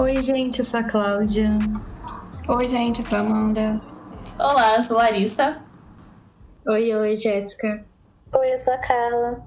Oi, 0.00 0.22
gente, 0.22 0.60
eu 0.60 0.64
sou 0.64 0.80
a 0.80 0.82
Cláudia. 0.82 1.50
Oi, 2.48 2.68
gente, 2.68 3.00
eu 3.00 3.04
sou 3.04 3.18
a 3.18 3.20
Amanda. 3.20 3.78
Olá, 4.38 4.76
eu 4.76 4.82
sou 4.82 4.98
a 4.98 5.02
Larissa. 5.02 5.62
Oi, 6.66 6.94
oi, 6.94 7.16
Jéssica. 7.16 7.84
Oi, 8.32 8.54
eu 8.54 8.58
sou 8.60 8.72
a 8.72 8.78
Carla. 8.78 9.46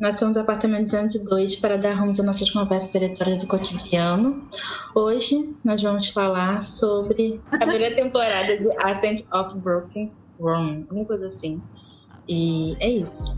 Nós 0.00 0.18
somos 0.18 0.38
Apartamento 0.38 0.86
202 0.86 1.56
para 1.56 1.76
dar 1.76 1.92
rumo 1.92 2.12
às 2.12 2.18
nossas 2.20 2.48
conversas 2.48 2.94
eleitorais 2.94 3.38
do 3.38 3.46
cotidiano. 3.46 4.48
Hoje 4.94 5.54
nós 5.62 5.82
vamos 5.82 6.08
falar 6.08 6.64
sobre 6.64 7.38
a 7.52 7.58
primeira 7.58 7.94
temporada 7.94 8.56
de 8.56 8.68
Ascent 8.82 9.24
of 9.30 9.58
Broken 9.58 10.10
Room, 10.40 10.86
alguma 10.88 11.04
coisa 11.04 11.26
assim. 11.26 11.62
E 12.26 12.74
é 12.80 12.88
isso. 12.88 13.34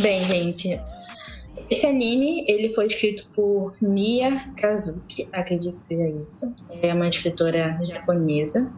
Bem, 0.00 0.24
gente, 0.24 0.80
esse 1.70 1.86
anime 1.86 2.44
ele 2.46 2.68
foi 2.68 2.86
escrito 2.86 3.26
por 3.34 3.74
Mia 3.80 4.40
Kazuki, 4.56 5.28
acredito 5.32 5.80
que 5.82 5.96
seja 5.96 6.08
isso. 6.08 6.54
É 6.82 6.92
uma 6.92 7.08
escritora 7.08 7.78
japonesa. 7.82 8.70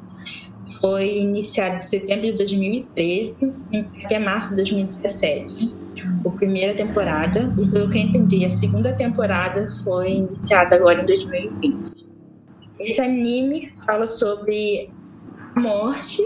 Foi 0.80 1.18
iniciado 1.18 1.76
em 1.76 1.82
setembro 1.82 2.26
de 2.26 2.32
2013 2.32 3.52
até 4.04 4.18
março 4.18 4.50
de 4.50 4.56
2017. 4.56 5.74
A 6.24 6.30
primeira 6.30 6.74
temporada, 6.74 7.52
e 7.58 7.66
pelo 7.66 7.88
que 7.88 7.98
eu 7.98 8.02
entendi, 8.02 8.44
a 8.44 8.50
segunda 8.50 8.92
temporada 8.92 9.68
foi 9.82 10.12
iniciada 10.12 10.76
agora 10.76 11.02
em 11.02 11.06
2020. 11.06 11.96
Esse 12.78 13.00
anime 13.00 13.72
fala 13.86 14.10
sobre 14.10 14.90
a 15.54 15.60
morte 15.60 16.22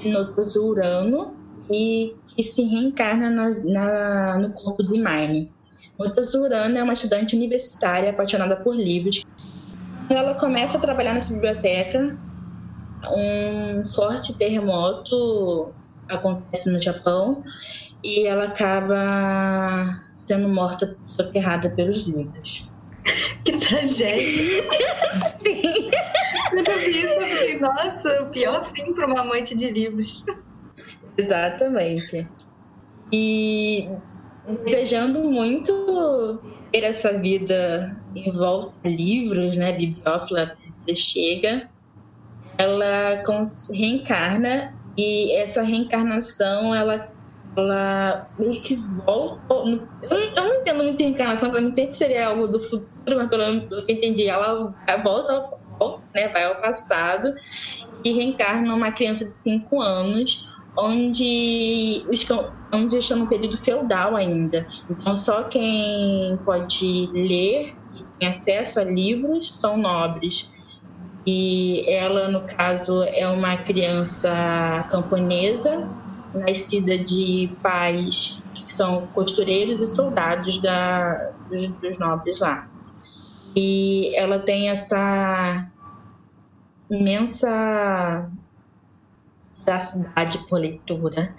de 0.00 0.10
Notosu 0.10 0.68
Urano 0.68 1.34
e 1.70 2.14
que 2.28 2.44
se 2.44 2.62
reencarna 2.62 3.28
na, 3.30 3.50
na, 3.50 4.38
no 4.38 4.52
corpo 4.52 4.82
de 4.84 5.00
Mine. 5.00 5.50
Notosu 5.98 6.44
Urano 6.44 6.78
é 6.78 6.82
uma 6.82 6.92
estudante 6.92 7.34
universitária 7.34 8.10
apaixonada 8.10 8.56
por 8.56 8.76
livros. 8.76 9.22
Quando 10.06 10.18
ela 10.18 10.34
começa 10.34 10.78
a 10.78 10.80
trabalhar 10.80 11.12
nessa 11.12 11.34
biblioteca, 11.34 12.16
um 13.10 13.86
forte 13.94 14.32
terremoto 14.34 15.72
acontece 16.08 16.70
no 16.70 16.80
Japão 16.80 17.42
e 18.02 18.26
ela 18.26 18.44
acaba 18.44 20.00
sendo 20.26 20.48
morta 20.48 20.96
soterrada 21.16 21.70
pelos 21.70 22.06
livros. 22.06 22.70
Que 23.44 23.56
tragédia! 23.56 24.22
Sim. 25.42 25.90
Quando 26.50 26.68
eu 26.68 26.78
vi 26.78 27.00
isso, 27.00 27.14
eu 27.14 27.28
falei, 27.28 27.60
nossa, 27.60 28.22
o 28.24 28.26
pior 28.26 28.62
fim 28.62 28.92
para 28.92 29.06
uma 29.06 29.20
amante 29.20 29.56
de 29.56 29.70
livros. 29.70 30.26
Exatamente. 31.16 32.28
E 33.10 33.88
desejando 34.64 35.22
muito 35.22 36.40
ter 36.72 36.84
essa 36.84 37.18
vida 37.18 38.00
em 38.14 38.30
volta 38.30 38.72
a 38.84 38.88
livros, 38.88 39.56
né? 39.56 39.72
Bibliófila 39.72 40.56
chega, 40.94 41.68
ela 42.56 43.22
reencarna 43.72 44.74
e 44.96 45.32
essa 45.32 45.62
reencarnação 45.62 46.74
ela 46.74 47.10
ela 47.56 48.28
meio 48.38 48.60
que 48.62 48.76
volta. 48.76 49.54
Eu 49.54 50.44
não 50.44 50.54
entendo 50.60 50.84
muito 50.84 51.00
reencarnação, 51.00 51.50
para 51.50 51.60
mim 51.60 51.74
sempre 51.74 51.94
seria 51.94 52.28
algo 52.28 52.46
do 52.46 52.60
futuro, 52.60 53.16
mas 53.16 53.28
pelo 53.28 53.68
que 53.68 53.74
eu 53.74 53.80
entendi, 53.88 54.28
ela 54.28 54.74
volta, 55.02 55.50
né, 56.14 56.28
vai 56.28 56.44
ao 56.44 56.56
passado 56.56 57.34
e 58.04 58.12
reencarna 58.12 58.74
uma 58.74 58.92
criança 58.92 59.24
de 59.24 59.34
5 59.42 59.80
anos, 59.80 60.48
onde, 60.78 62.04
onde 62.72 62.96
está 62.96 63.16
no 63.16 63.26
período 63.26 63.56
feudal 63.56 64.14
ainda. 64.14 64.66
Então, 64.88 65.18
só 65.18 65.42
quem 65.44 66.38
pode 66.44 67.10
ler 67.12 67.74
e 67.94 68.04
tem 68.18 68.28
acesso 68.28 68.80
a 68.80 68.84
livros 68.84 69.52
são 69.52 69.76
nobres. 69.76 70.54
E 71.26 71.84
ela, 71.90 72.28
no 72.28 72.42
caso, 72.42 73.02
é 73.02 73.26
uma 73.26 73.56
criança 73.56 74.86
camponesa, 74.90 75.86
nascida 76.32 76.96
de 76.96 77.50
pais 77.60 78.42
que 78.54 78.74
são 78.74 79.06
costureiros 79.08 79.82
e 79.82 79.86
soldados 79.86 80.62
da, 80.62 81.32
dos, 81.50 81.68
dos 81.80 81.98
nobres 81.98 82.38
lá. 82.40 82.68
E 83.56 84.14
ela 84.14 84.38
tem 84.38 84.70
essa 84.70 85.66
imensa 86.90 88.30
cidade 89.80 90.38
por 90.48 90.58
leitura 90.58 91.34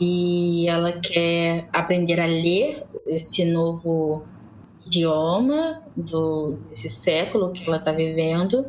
e 0.00 0.68
ela 0.68 0.92
quer 0.92 1.68
aprender 1.72 2.20
a 2.20 2.26
ler 2.26 2.84
esse 3.06 3.44
novo 3.44 4.24
idioma 4.86 5.82
do 5.96 6.58
desse 6.70 6.90
século 6.90 7.52
que 7.52 7.66
ela 7.66 7.76
está 7.76 7.92
vivendo 7.92 8.66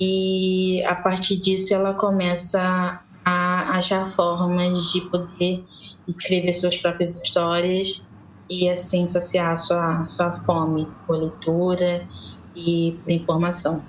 e 0.00 0.82
a 0.84 0.94
partir 0.94 1.36
disso 1.36 1.74
ela 1.74 1.94
começa 1.94 3.02
a 3.24 3.78
achar 3.78 4.08
formas 4.08 4.92
de 4.92 5.00
poder 5.02 5.64
escrever 6.08 6.52
suas 6.52 6.76
próprias 6.76 7.14
histórias 7.22 8.04
e 8.50 8.68
assim 8.68 9.06
saciar 9.06 9.58
sua, 9.58 10.06
sua 10.16 10.32
fome 10.32 10.88
por 11.06 11.16
leitura 11.16 12.06
e 12.54 12.98
por 13.02 13.10
informação. 13.10 13.82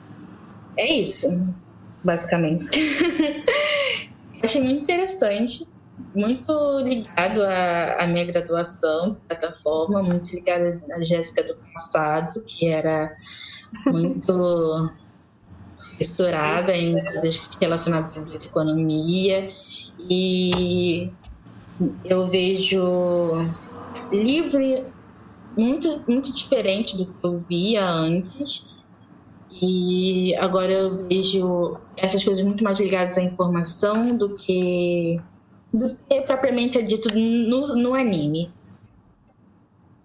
É 0.77 0.93
isso, 0.93 1.53
basicamente. 2.03 2.65
Achei 4.43 4.61
muito 4.61 4.83
interessante, 4.83 5.65
muito 6.13 6.79
ligado 6.79 7.43
à, 7.43 8.03
à 8.03 8.07
minha 8.07 8.25
graduação, 8.25 9.13
de 9.13 9.19
certa 9.29 9.55
forma, 9.55 10.03
muito 10.03 10.29
ligado 10.35 10.81
à 10.91 11.01
Jéssica 11.01 11.43
do 11.43 11.55
passado, 11.73 12.43
que 12.43 12.67
era 12.67 13.15
muito 13.85 14.91
fissurada 15.97 16.75
em 16.75 17.01
coisas 17.05 17.49
relacionadas 17.59 18.17
à 18.17 18.35
economia. 18.35 19.49
E 20.09 21.09
eu 22.03 22.27
vejo 22.27 23.47
livro 24.11 24.59
muito 25.57 26.03
muito 26.07 26.33
diferente 26.33 26.97
do 26.97 27.05
que 27.05 27.25
eu 27.25 27.39
via 27.47 27.85
antes 27.85 28.72
e 29.61 30.35
agora 30.35 30.71
eu 30.71 31.07
vejo 31.07 31.77
essas 31.97 32.23
coisas 32.23 32.43
muito 32.43 32.63
mais 32.63 32.79
ligadas 32.79 33.17
à 33.17 33.23
informação 33.23 34.15
do 34.15 34.35
que 34.37 35.19
do 35.73 35.89
que 36.07 36.21
propriamente 36.21 36.81
dito 36.83 37.13
no, 37.13 37.75
no 37.75 37.93
anime. 37.93 38.51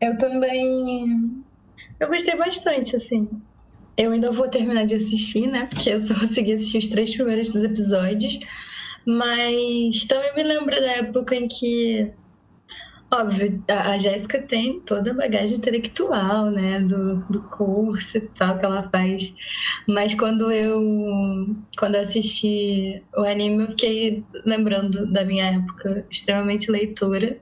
Eu 0.00 0.16
também 0.18 1.44
eu 2.00 2.08
gostei 2.08 2.36
bastante 2.36 2.96
assim 2.96 3.28
eu 3.98 4.12
ainda 4.12 4.30
vou 4.30 4.48
terminar 4.48 4.86
de 4.86 4.94
assistir, 4.94 5.48
né? 5.48 5.66
Porque 5.66 5.90
eu 5.90 5.98
só 5.98 6.14
consegui 6.14 6.52
assistir 6.52 6.78
os 6.78 6.88
três 6.88 7.14
primeiros 7.14 7.52
dos 7.52 7.64
episódios. 7.64 8.38
Mas 9.04 10.04
também 10.04 10.34
me 10.36 10.44
lembra 10.44 10.80
da 10.80 10.92
época 10.92 11.34
em 11.34 11.48
que. 11.48 12.12
Óbvio, 13.10 13.64
a 13.68 13.96
Jéssica 13.96 14.42
tem 14.42 14.80
toda 14.80 15.12
a 15.12 15.14
bagagem 15.14 15.56
intelectual, 15.56 16.50
né? 16.50 16.80
Do, 16.80 17.16
do 17.30 17.42
curso 17.44 18.18
e 18.18 18.20
tal 18.20 18.58
que 18.58 18.64
ela 18.66 18.82
faz. 18.82 19.34
Mas 19.88 20.14
quando 20.14 20.52
eu, 20.52 21.56
quando 21.78 21.94
eu 21.94 22.02
assisti 22.02 23.02
o 23.16 23.22
anime, 23.22 23.64
eu 23.64 23.70
fiquei 23.70 24.24
lembrando 24.44 25.10
da 25.10 25.24
minha 25.24 25.46
época 25.46 26.04
extremamente 26.10 26.70
leitora. 26.70 27.38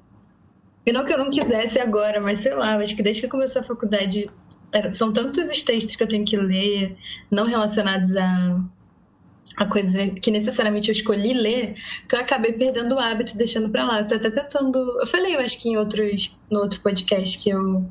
E 0.87 0.93
não 0.93 1.05
que 1.05 1.13
eu 1.13 1.19
não 1.19 1.31
quisesse 1.31 1.81
agora, 1.81 2.21
mas 2.21 2.41
sei 2.41 2.55
lá, 2.55 2.77
acho 2.77 2.95
que 2.95 3.03
desde 3.03 3.23
que 3.23 3.29
começou 3.29 3.61
a 3.61 3.65
faculdade 3.65 4.31
são 4.91 5.13
tantos 5.13 5.49
os 5.49 5.63
textos 5.65 5.97
que 5.97 6.03
eu 6.03 6.09
tenho 6.09 6.25
que 6.25 6.37
ler, 6.37 6.97
não 7.29 7.45
relacionados 7.45 8.17
a, 8.17 8.61
a 9.57 9.65
coisa 9.67 10.09
que 10.09 10.31
necessariamente 10.31 10.89
eu 10.89 10.93
escolhi 10.93 11.33
ler, 11.33 11.75
que 12.09 12.15
eu 12.15 12.21
acabei 12.21 12.53
perdendo 12.53 12.95
o 12.95 12.99
hábito, 12.99 13.37
deixando 13.37 13.71
para 13.71 13.85
lá. 13.85 14.01
Estou 14.03 14.19
até 14.19 14.31
tentando. 14.31 14.79
Eu 15.01 15.07
falei, 15.07 15.35
eu 15.35 15.41
acho 15.41 15.61
que 15.61 15.71
em 15.71 15.77
outros, 15.77 16.37
no 16.51 16.61
outro 16.61 16.81
podcast 16.81 17.39
que 17.39 17.51
eu 17.51 17.85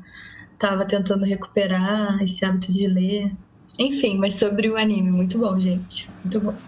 estava 0.52 0.84
tentando 0.84 1.24
recuperar 1.24 2.22
esse 2.22 2.44
hábito 2.44 2.72
de 2.72 2.86
ler. 2.86 3.32
Enfim, 3.78 4.16
mas 4.16 4.36
sobre 4.36 4.70
o 4.70 4.76
anime, 4.76 5.10
muito 5.10 5.38
bom, 5.38 5.58
gente. 5.58 6.08
Muito 6.24 6.40
bom. 6.40 6.54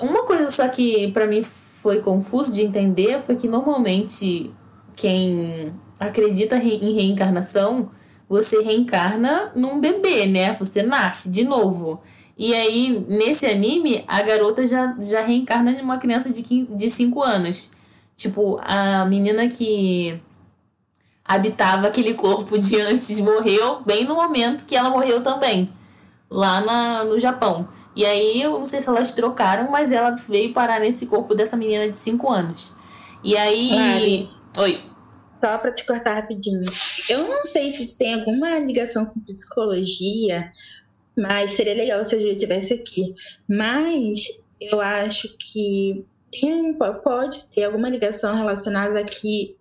Uma 0.00 0.24
coisa 0.24 0.48
só 0.48 0.68
que 0.68 1.10
para 1.10 1.26
mim 1.26 1.42
foi 1.42 2.00
confuso 2.00 2.52
de 2.52 2.62
entender 2.62 3.18
foi 3.20 3.34
que 3.34 3.48
normalmente 3.48 4.48
quem 4.94 5.72
acredita 5.98 6.56
em 6.56 6.94
reencarnação 6.94 7.90
você 8.28 8.62
reencarna 8.62 9.52
num 9.54 9.80
bebê, 9.80 10.24
né? 10.24 10.54
Você 10.54 10.82
nasce 10.82 11.28
de 11.28 11.44
novo. 11.44 12.00
E 12.36 12.54
aí, 12.54 13.04
nesse 13.08 13.46
anime, 13.46 14.04
a 14.08 14.22
garota 14.22 14.64
já, 14.64 14.96
já 15.00 15.22
reencarna 15.22 15.70
em 15.70 15.80
uma 15.80 15.98
criança 15.98 16.30
de 16.30 16.42
5 16.42 16.74
de 16.74 16.90
cinco 16.90 17.22
anos. 17.22 17.72
Tipo, 18.16 18.58
a 18.62 19.04
menina 19.04 19.48
que 19.48 20.20
habitava 21.24 21.86
aquele 21.86 22.14
corpo 22.14 22.58
de 22.58 22.80
antes 22.80 23.20
morreu 23.20 23.82
bem 23.84 24.04
no 24.04 24.14
momento 24.14 24.66
que 24.66 24.76
ela 24.76 24.90
morreu 24.90 25.22
também, 25.22 25.68
lá 26.30 26.60
na, 26.60 27.04
no 27.04 27.18
Japão. 27.18 27.68
E 27.94 28.06
aí, 28.06 28.40
eu 28.40 28.58
não 28.58 28.66
sei 28.66 28.80
se 28.80 28.88
elas 28.88 29.12
trocaram, 29.12 29.70
mas 29.70 29.92
ela 29.92 30.10
veio 30.12 30.52
parar 30.52 30.80
nesse 30.80 31.06
corpo 31.06 31.34
dessa 31.34 31.56
menina 31.56 31.88
de 31.88 31.96
5 31.96 32.30
anos. 32.30 32.74
E 33.22 33.36
aí. 33.36 34.28
Oi. 34.56 34.80
só 35.42 35.58
para 35.58 35.72
te 35.72 35.84
cortar 35.86 36.14
rapidinho. 36.14 36.64
Eu 37.08 37.28
não 37.28 37.44
sei 37.44 37.70
se 37.70 37.84
isso 37.84 37.98
tem 37.98 38.14
alguma 38.14 38.58
ligação 38.58 39.06
com 39.06 39.20
psicologia, 39.20 40.50
mas 41.16 41.52
seria 41.52 41.74
legal 41.74 42.04
se 42.06 42.14
a 42.14 42.18
gente 42.18 42.38
tivesse 42.38 42.74
aqui. 42.74 43.14
Mas 43.48 44.42
eu 44.60 44.80
acho 44.80 45.36
que 45.38 46.04
tem, 46.30 46.76
pode 47.04 47.46
ter 47.50 47.64
alguma 47.64 47.88
ligação 47.88 48.36
relacionada 48.36 48.98
aqui 48.98 49.56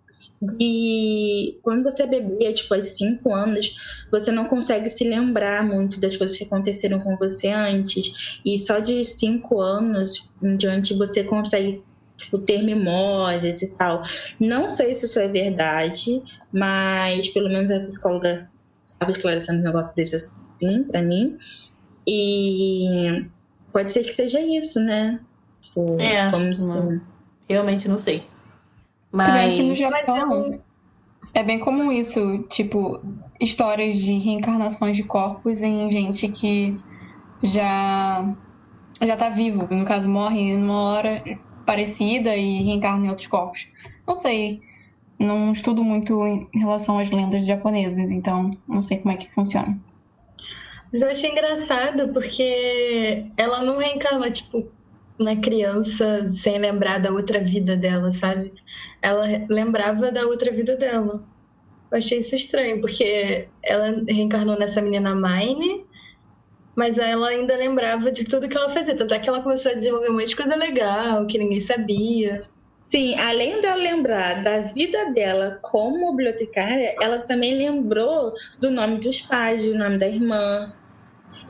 e 0.59 1.57
quando 1.63 1.83
você 1.83 2.03
é 2.03 2.07
bebê, 2.07 2.53
tipo, 2.53 2.73
aos 2.73 2.89
5 2.89 3.33
anos, 3.33 4.05
você 4.11 4.31
não 4.31 4.45
consegue 4.45 4.89
se 4.91 5.03
lembrar 5.03 5.63
muito 5.63 5.99
das 5.99 6.15
coisas 6.15 6.37
que 6.37 6.43
aconteceram 6.43 6.99
com 6.99 7.17
você 7.17 7.49
antes. 7.49 8.39
E 8.45 8.57
só 8.59 8.79
de 8.79 9.03
5 9.05 9.59
anos 9.59 10.29
em 10.41 10.55
diante 10.57 10.93
você 10.93 11.23
consegue 11.23 11.83
tipo, 12.17 12.37
ter 12.37 12.61
memórias 12.61 13.61
e 13.61 13.75
tal. 13.75 14.03
Não 14.39 14.69
sei 14.69 14.93
se 14.93 15.05
isso 15.05 15.19
é 15.19 15.27
verdade, 15.27 16.21
mas 16.51 17.27
pelo 17.29 17.49
menos 17.49 17.71
a 17.71 17.79
psicóloga 17.79 18.49
estava 18.91 19.11
esclarecendo 19.11 19.59
um 19.59 19.63
negócio 19.63 19.95
desse 19.95 20.15
assim 20.15 20.40
pra 20.89 21.01
mim. 21.01 21.37
E 22.07 23.25
pode 23.71 23.93
ser 23.93 24.03
que 24.03 24.13
seja 24.13 24.39
isso, 24.41 24.79
né? 24.79 25.19
Tipo, 25.61 26.01
é, 26.01 26.29
como 26.31 26.55
se... 26.55 27.01
realmente 27.47 27.87
não 27.87 27.97
sei. 27.97 28.23
Mas... 29.11 29.25
Se 29.25 29.31
bem 29.31 29.51
que 29.51 29.63
no 29.63 29.75
Japão 29.75 30.61
é 31.33 31.43
bem 31.43 31.59
comum 31.59 31.91
isso, 31.91 32.39
tipo, 32.49 32.99
histórias 33.39 33.97
de 33.97 34.17
reencarnações 34.17 34.97
de 34.97 35.03
corpos 35.03 35.61
em 35.61 35.89
gente 35.89 36.27
que 36.27 36.75
já 37.41 38.35
já 39.01 39.15
tá 39.17 39.29
vivo, 39.29 39.67
no 39.73 39.83
caso 39.83 40.07
morre 40.07 40.55
numa 40.55 40.79
hora 40.81 41.23
parecida 41.65 42.35
e 42.35 42.61
reencarna 42.61 43.07
em 43.07 43.09
outros 43.09 43.27
corpos. 43.27 43.67
Não 44.05 44.15
sei, 44.15 44.61
não 45.17 45.51
estudo 45.51 45.83
muito 45.83 46.13
em 46.53 46.59
relação 46.59 46.99
às 46.99 47.09
lendas 47.09 47.45
japonesas, 47.45 48.11
então 48.11 48.51
não 48.67 48.81
sei 48.81 48.99
como 48.99 49.13
é 49.13 49.17
que 49.17 49.31
funciona. 49.31 49.79
Mas 50.91 51.01
eu 51.01 51.09
achei 51.09 51.31
engraçado 51.31 52.11
porque 52.11 53.25
ela 53.37 53.63
não 53.63 53.77
reencarna, 53.77 54.29
tipo, 54.29 54.69
na 55.17 55.37
criança 55.37 56.27
sem 56.27 56.57
lembrar 56.59 56.99
da 56.99 57.11
outra 57.11 57.39
vida 57.39 57.77
dela, 57.77 58.11
sabe? 58.11 58.51
Ela 59.01 59.25
lembrava 59.49 60.11
da 60.11 60.25
outra 60.25 60.51
vida 60.51 60.75
dela. 60.75 61.23
Eu 61.91 61.97
achei 61.97 62.19
isso 62.19 62.35
estranho, 62.35 62.81
porque 62.81 63.47
ela 63.63 64.03
reencarnou 64.07 64.57
nessa 64.57 64.81
menina 64.81 65.15
Mine, 65.15 65.85
mas 66.75 66.97
ela 66.97 67.29
ainda 67.29 67.55
lembrava 67.55 68.11
de 68.11 68.25
tudo 68.25 68.49
que 68.49 68.57
ela 68.57 68.69
fazia. 68.69 68.95
Tanto 68.95 69.13
é 69.13 69.19
que 69.19 69.29
ela 69.29 69.41
começou 69.41 69.71
a 69.71 69.75
desenvolver 69.75 70.09
um 70.09 70.13
monte 70.13 70.27
de 70.27 70.35
coisa 70.35 70.55
legal, 70.55 71.25
que 71.25 71.37
ninguém 71.37 71.59
sabia. 71.59 72.41
Sim, 72.89 73.17
além 73.17 73.61
dela 73.61 73.75
lembrar 73.75 74.43
da 74.43 74.59
vida 74.59 75.11
dela 75.13 75.59
como 75.61 76.11
bibliotecária, 76.11 76.95
ela 77.01 77.19
também 77.19 77.57
lembrou 77.57 78.33
do 78.59 78.69
nome 78.69 78.99
dos 78.99 79.21
pais, 79.21 79.65
do 79.65 79.77
nome 79.77 79.97
da 79.97 80.07
irmã, 80.07 80.73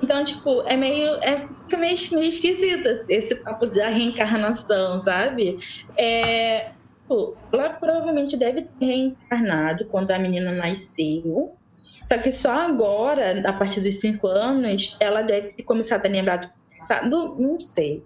então, 0.01 0.23
tipo, 0.23 0.61
é 0.63 0.75
meio. 0.75 1.15
É, 1.21 1.47
meio, 1.77 1.97
meio 2.13 2.29
esquisito 2.29 2.87
esse 2.87 3.35
papo 3.35 3.65
da 3.67 3.87
reencarnação, 3.89 4.99
sabe? 4.99 5.59
É, 5.97 6.71
pô, 7.07 7.35
ela 7.51 7.69
provavelmente 7.69 8.37
deve 8.37 8.63
ter 8.63 8.85
reencarnado 8.85 9.85
quando 9.85 10.11
a 10.11 10.19
menina 10.19 10.51
nasceu. 10.51 11.55
Só 12.07 12.17
que 12.17 12.31
só 12.31 12.51
agora, 12.51 13.41
a 13.47 13.53
partir 13.53 13.79
dos 13.81 13.97
cinco 13.97 14.27
anos, 14.27 14.97
ela 14.99 15.21
deve 15.21 15.53
ter 15.53 15.63
começado 15.63 16.05
a 16.05 16.09
lembrar 16.09 16.37
do 16.37 16.49
passado. 16.77 17.35
Não 17.39 17.59
sei. 17.59 18.03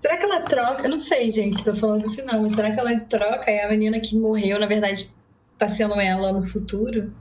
Será 0.00 0.16
que 0.16 0.24
ela 0.24 0.40
troca? 0.40 0.82
Eu 0.82 0.90
não 0.90 0.98
sei, 0.98 1.30
gente, 1.30 1.62
tô 1.62 1.74
falando 1.74 2.06
no 2.06 2.14
final, 2.14 2.40
mas 2.40 2.54
será 2.54 2.72
que 2.72 2.80
ela 2.80 3.00
troca 3.00 3.50
e 3.50 3.60
a 3.60 3.68
menina 3.68 4.00
que 4.00 4.18
morreu, 4.18 4.58
na 4.58 4.66
verdade, 4.66 5.08
tá 5.58 5.68
sendo 5.68 6.00
ela 6.00 6.32
no 6.32 6.44
futuro? 6.44 7.12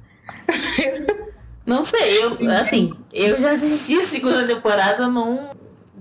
Não 1.65 1.83
sei, 1.83 2.23
eu, 2.23 2.51
assim, 2.51 2.93
eu 3.13 3.39
já 3.39 3.53
assisti 3.53 3.99
a 3.99 4.05
segunda 4.05 4.45
temporada, 4.45 5.07
não, 5.07 5.51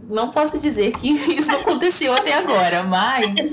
não 0.08 0.30
posso 0.30 0.60
dizer 0.60 0.92
que 0.92 1.08
isso 1.38 1.54
aconteceu 1.54 2.12
até 2.12 2.34
agora, 2.34 2.82
mas. 2.82 3.50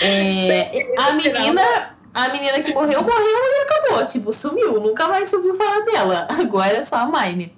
É, 0.00 0.94
a 0.98 1.12
menina. 1.12 1.96
A 2.14 2.30
menina 2.30 2.58
que 2.60 2.72
morreu, 2.72 3.02
morreu 3.02 3.26
e 3.26 3.62
acabou. 3.62 4.06
Tipo, 4.06 4.32
sumiu. 4.32 4.80
Nunca 4.80 5.06
mais 5.06 5.28
se 5.28 5.36
ouviu 5.36 5.52
falar 5.52 5.80
dela. 5.84 6.26
Agora 6.40 6.78
é 6.78 6.80
só 6.80 6.96
a 6.96 7.06
Mine. 7.06 7.54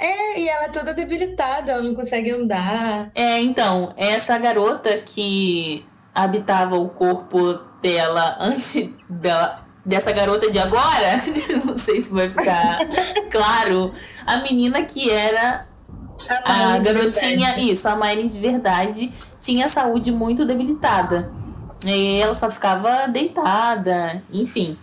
É, 0.00 0.40
e 0.40 0.48
ela 0.48 0.64
é 0.64 0.68
toda 0.68 0.92
debilitada, 0.92 1.70
ela 1.70 1.82
não 1.82 1.94
consegue 1.94 2.32
andar. 2.32 3.12
É, 3.14 3.40
então, 3.40 3.94
essa 3.96 4.36
garota 4.36 4.98
que 4.98 5.86
habitava 6.12 6.76
o 6.76 6.88
corpo 6.88 7.54
dela 7.80 8.36
antes 8.40 8.90
dela 9.08 9.65
dessa 9.86 10.10
garota 10.10 10.50
de 10.50 10.58
agora, 10.58 11.22
não 11.64 11.78
sei 11.78 12.02
se 12.02 12.12
vai 12.12 12.28
ficar 12.28 12.80
claro, 13.30 13.92
a 14.26 14.38
menina 14.38 14.82
que 14.82 15.08
era 15.08 15.64
a, 16.44 16.74
a 16.74 16.78
garotinha, 16.78 17.56
isso, 17.58 17.88
a 17.88 17.94
Miley 17.94 18.28
de 18.28 18.40
verdade, 18.40 19.12
tinha 19.38 19.66
a 19.66 19.68
saúde 19.68 20.10
muito 20.10 20.44
debilitada. 20.44 21.30
E 21.84 22.20
ela 22.20 22.34
só 22.34 22.50
ficava 22.50 23.06
deitada, 23.06 24.22
enfim. 24.32 24.76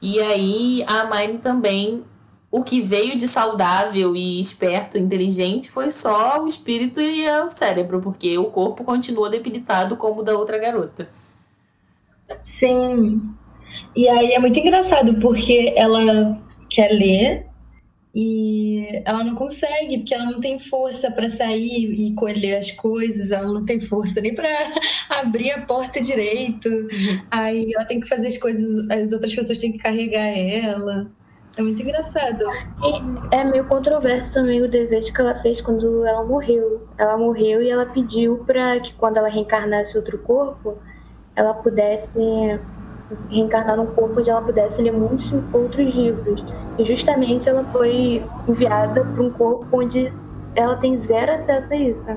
E 0.00 0.20
aí 0.20 0.84
a 0.86 1.04
Miley 1.04 1.38
também, 1.38 2.04
o 2.48 2.62
que 2.62 2.80
veio 2.80 3.18
de 3.18 3.26
saudável 3.26 4.14
e 4.14 4.40
esperto, 4.40 4.96
inteligente, 4.96 5.68
foi 5.68 5.90
só 5.90 6.40
o 6.40 6.46
espírito 6.46 7.00
e 7.00 7.28
o 7.28 7.50
cérebro, 7.50 8.00
porque 8.00 8.38
o 8.38 8.44
corpo 8.44 8.84
continua 8.84 9.28
debilitado 9.28 9.96
como 9.96 10.20
o 10.20 10.22
da 10.22 10.38
outra 10.38 10.58
garota. 10.58 11.08
Sim. 12.44 13.34
E 13.96 14.08
aí 14.08 14.32
é 14.32 14.38
muito 14.38 14.58
engraçado, 14.58 15.18
porque 15.20 15.72
ela 15.76 16.40
quer 16.68 16.90
ler 16.90 17.46
e 18.14 19.02
ela 19.04 19.22
não 19.22 19.34
consegue, 19.34 19.98
porque 19.98 20.14
ela 20.14 20.24
não 20.24 20.40
tem 20.40 20.58
força 20.58 21.10
para 21.10 21.28
sair 21.28 21.94
e 21.94 22.14
colher 22.14 22.56
as 22.56 22.70
coisas, 22.72 23.30
ela 23.30 23.46
não 23.46 23.64
tem 23.64 23.78
força 23.80 24.20
nem 24.20 24.34
para 24.34 24.48
abrir 25.20 25.50
a 25.52 25.62
porta 25.62 26.00
direito. 26.00 26.68
Aí 27.30 27.72
ela 27.74 27.84
tem 27.84 28.00
que 28.00 28.08
fazer 28.08 28.26
as 28.28 28.38
coisas, 28.38 28.88
as 28.90 29.12
outras 29.12 29.34
pessoas 29.34 29.60
têm 29.60 29.72
que 29.72 29.78
carregar 29.78 30.26
ela. 30.26 31.10
É 31.56 31.62
muito 31.62 31.82
engraçado. 31.82 32.44
É 33.32 33.42
meio 33.44 33.64
controverso 33.66 34.34
também 34.34 34.62
o 34.62 34.70
desejo 34.70 35.12
que 35.12 35.20
ela 35.20 35.34
fez 35.42 35.60
quando 35.60 36.06
ela 36.06 36.24
morreu. 36.24 36.88
Ela 36.96 37.16
morreu 37.18 37.60
e 37.60 37.68
ela 37.68 37.84
pediu 37.84 38.38
para 38.46 38.78
que 38.78 38.94
quando 38.94 39.16
ela 39.16 39.28
reencarnasse 39.28 39.96
outro 39.96 40.18
corpo, 40.18 40.78
ela 41.34 41.52
pudesse 41.54 42.16
reencarnar 43.30 43.76
num 43.76 43.86
corpo 43.86 44.20
onde 44.20 44.30
ela 44.30 44.42
pudesse 44.42 44.80
ler 44.82 44.92
muitos 44.92 45.32
outros 45.52 45.94
livros. 45.94 46.44
E 46.78 46.84
justamente 46.84 47.48
ela 47.48 47.64
foi 47.64 48.22
enviada 48.46 49.04
para 49.04 49.22
um 49.22 49.30
corpo 49.30 49.66
onde 49.72 50.12
ela 50.54 50.76
tem 50.76 50.98
zero 50.98 51.32
acesso 51.32 51.72
a 51.72 51.76
isso. 51.76 52.08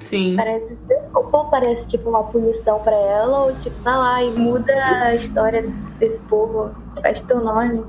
Sim. 0.00 0.36
Parece, 0.36 0.76
ou 1.14 1.24
parece 1.46 1.88
tipo 1.88 2.10
uma 2.10 2.24
punição 2.24 2.78
para 2.80 2.96
ela, 2.96 3.44
ou 3.44 3.54
tipo, 3.56 3.82
tá 3.82 3.96
lá 3.96 4.22
e 4.22 4.30
muda 4.32 4.72
a 5.02 5.14
história 5.14 5.64
desse 5.98 6.20
povo, 6.22 6.74
faz 7.00 7.22
teu 7.22 7.40
nome. 7.42 7.84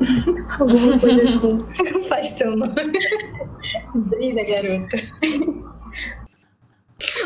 Alguma 0.58 0.98
coisa 0.98 1.28
assim. 1.28 1.64
faz 2.08 2.34
teu 2.34 2.56
nome. 2.56 2.92
Brilha, 3.94 4.44
garota. 4.44 4.96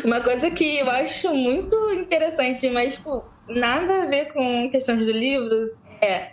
Uma 0.05 0.21
coisa 0.21 0.51
que 0.51 0.79
eu 0.79 0.91
acho 0.91 1.35
muito 1.35 1.77
interessante, 1.91 2.69
mas 2.71 2.97
tipo, 2.97 3.23
nada 3.49 4.03
a 4.03 4.07
ver 4.07 4.33
com 4.33 4.69
questões 4.69 5.07
do 5.07 5.13
livro, 5.13 5.71
é. 6.01 6.29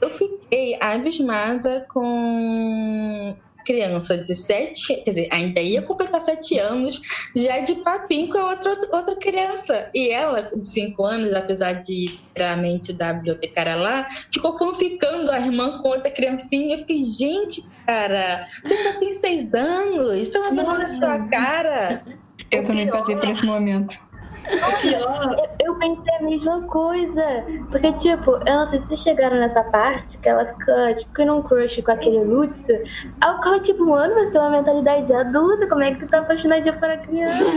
Eu 0.00 0.10
fiquei 0.10 0.76
abismada 0.80 1.84
com 1.92 3.36
criança 3.68 4.16
de 4.16 4.34
sete, 4.34 4.94
quer 5.04 5.10
dizer, 5.10 5.28
ainda 5.30 5.60
ia 5.60 5.82
completar 5.82 6.22
sete 6.22 6.58
anos, 6.58 7.02
já 7.36 7.58
de 7.58 7.74
papinho 7.74 8.32
com 8.32 8.38
a 8.38 8.50
outra, 8.50 8.80
outra 8.90 9.14
criança. 9.16 9.90
E 9.94 10.08
ela, 10.08 10.50
de 10.56 10.66
cinco 10.66 11.04
anos, 11.04 11.34
apesar 11.34 11.74
de 11.74 12.18
ter 12.34 12.44
a 12.44 12.56
mente 12.56 12.94
da 12.94 13.12
bibliotecária 13.12 13.76
lá, 13.76 14.08
ficou 14.32 14.74
ficando 14.74 15.30
a 15.30 15.38
irmã 15.38 15.82
com 15.82 15.88
outra 15.88 16.10
criancinha. 16.10 16.76
Eu 16.76 16.78
fiquei, 16.78 17.04
gente, 17.04 17.62
cara, 17.84 18.48
você 18.62 18.82
só 18.82 18.98
tem 18.98 19.12
seis 19.12 19.52
anos, 19.52 20.16
estão 20.16 20.46
abandonando 20.46 20.84
a 20.84 20.88
sua 20.88 21.28
cara. 21.28 22.02
Eu 22.50 22.64
também 22.64 22.88
passei 22.88 23.16
por 23.16 23.28
esse 23.28 23.44
momento. 23.44 24.07
O 24.48 25.58
eu 25.64 25.74
pensei 25.74 26.14
a 26.14 26.22
mesma 26.22 26.62
coisa. 26.62 27.24
Porque, 27.70 27.92
tipo, 27.92 28.32
eu 28.32 28.54
não 28.54 28.66
sei 28.66 28.80
se 28.80 28.86
vocês 28.88 29.00
chegaram 29.00 29.36
nessa 29.36 29.62
parte 29.62 30.18
que 30.18 30.28
ela 30.28 30.46
fica, 30.46 30.94
tipo, 30.94 31.24
num 31.24 31.42
crush 31.42 31.82
com 31.82 31.90
aquele 31.90 32.24
Lutz. 32.24 32.68
Aí 32.70 33.30
eu 33.30 33.36
ficava, 33.36 33.60
tipo, 33.60 33.84
mano, 33.84 34.14
você 34.14 34.32
tem 34.32 34.40
uma 34.40 34.50
mentalidade 34.50 35.06
de 35.06 35.14
adulta, 35.14 35.66
como 35.66 35.82
é 35.82 35.92
que 35.92 36.00
tu 36.00 36.06
tá 36.06 36.20
apaixonadinha 36.20 36.72
por 36.72 36.88
uma 36.88 36.96
criança? 36.98 37.44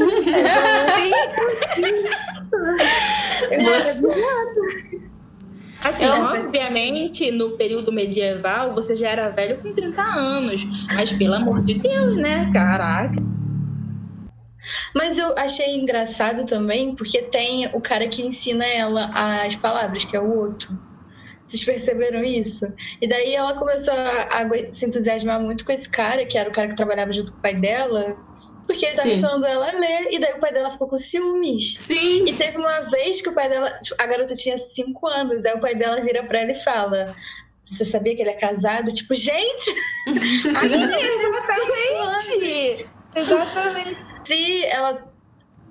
Sim. 3.93 5.12
Assim, 5.83 6.05
eu... 6.05 6.24
obviamente, 6.24 7.31
no 7.31 7.51
período 7.51 7.91
medieval, 7.91 8.74
você 8.74 8.95
já 8.95 9.10
era 9.10 9.29
velho 9.29 9.57
com 9.57 9.74
30 9.74 10.01
anos. 10.01 10.63
Mas, 10.93 11.12
pelo 11.12 11.33
amor 11.33 11.63
de 11.63 11.75
Deus, 11.75 12.15
né? 12.15 12.51
Caraca. 12.53 13.15
Mas 14.95 15.17
eu 15.17 15.38
achei 15.38 15.75
engraçado 15.75 16.45
também, 16.45 16.95
porque 16.95 17.21
tem 17.21 17.67
o 17.74 17.81
cara 17.81 18.07
que 18.07 18.21
ensina 18.21 18.65
ela 18.65 19.10
as 19.43 19.55
palavras, 19.55 20.05
que 20.05 20.15
é 20.15 20.19
o 20.19 20.38
outro. 20.38 20.77
Vocês 21.43 21.63
perceberam 21.63 22.24
isso? 22.24 22.71
E 23.01 23.07
daí 23.07 23.33
ela 23.33 23.55
começou 23.55 23.93
a, 23.93 24.41
a 24.41 24.71
se 24.71 24.86
entusiasmar 24.86 25.39
muito 25.39 25.65
com 25.65 25.71
esse 25.71 25.89
cara, 25.89 26.25
que 26.25 26.38
era 26.38 26.50
o 26.50 26.53
cara 26.53 26.67
que 26.67 26.75
trabalhava 26.75 27.12
junto 27.12 27.31
com 27.31 27.39
o 27.39 27.41
pai 27.41 27.55
dela, 27.55 28.15
porque 28.65 28.86
ele 28.86 28.95
tava 28.95 29.10
Sim. 29.10 29.15
ensinando 29.15 29.45
ela 29.45 29.69
a 29.69 29.77
ler, 29.77 30.10
e 30.12 30.19
daí 30.19 30.33
o 30.33 30.39
pai 30.39 30.53
dela 30.53 30.69
ficou 30.69 30.88
com 30.88 30.98
ciúmes. 30.98 31.75
Sim. 31.77 32.25
E 32.27 32.33
teve 32.33 32.57
uma 32.57 32.81
vez 32.81 33.21
que 33.21 33.29
o 33.29 33.33
pai 33.33 33.50
dela. 33.50 33.71
Tipo, 33.79 34.01
a 34.01 34.05
garota 34.05 34.36
tinha 34.36 34.57
5 34.57 35.07
anos, 35.07 35.45
aí 35.45 35.55
o 35.55 35.62
pai 35.62 35.75
dela 35.75 36.00
vira 36.01 36.24
pra 36.24 36.41
ela 36.41 36.51
e 36.51 36.63
fala: 36.63 37.05
Você 37.63 37.83
sabia 37.83 38.15
que 38.15 38.21
ele 38.21 38.29
é 38.29 38.36
casado? 38.36 38.93
Tipo, 38.93 39.15
gente! 39.15 39.75
exatamente! 40.07 41.03
exatamente. 43.15 44.11
Se 44.23 44.65
ela 44.65 45.11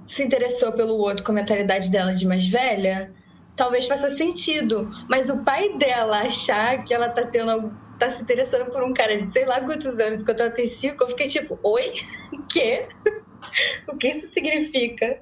se 0.04 0.24
interessou 0.24 0.72
pelo 0.72 0.94
outro 0.94 1.24
com 1.24 1.32
a 1.32 1.36
mentalidade 1.36 1.90
dela 1.90 2.12
de 2.12 2.26
mais 2.26 2.46
velha, 2.46 3.12
talvez 3.56 3.86
faça 3.86 4.08
sentido. 4.08 4.90
Mas 5.08 5.30
o 5.30 5.44
pai 5.44 5.76
dela 5.76 6.22
achar 6.22 6.82
que 6.84 6.92
ela 6.92 7.08
tá 7.08 7.26
tendo 7.26 7.72
tá 7.98 8.08
se 8.08 8.22
interessando 8.22 8.70
por 8.70 8.82
um 8.82 8.94
cara 8.94 9.20
de 9.20 9.30
sei 9.30 9.44
lá 9.44 9.60
quantos 9.60 9.98
anos, 10.00 10.22
quando 10.22 10.40
ela 10.40 10.50
tem 10.50 10.64
cinco, 10.64 11.04
eu 11.04 11.08
fiquei 11.10 11.28
tipo, 11.28 11.58
oi? 11.62 11.92
Quê? 12.50 12.88
o 13.88 13.96
que 13.96 14.08
isso 14.08 14.32
significa? 14.32 15.20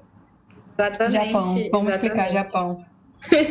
Exatamente. 0.77 1.25
Japão. 1.25 1.45
Vamos 1.45 1.57
exatamente. 1.59 1.93
explicar 1.93 2.29
Japão. 2.29 2.85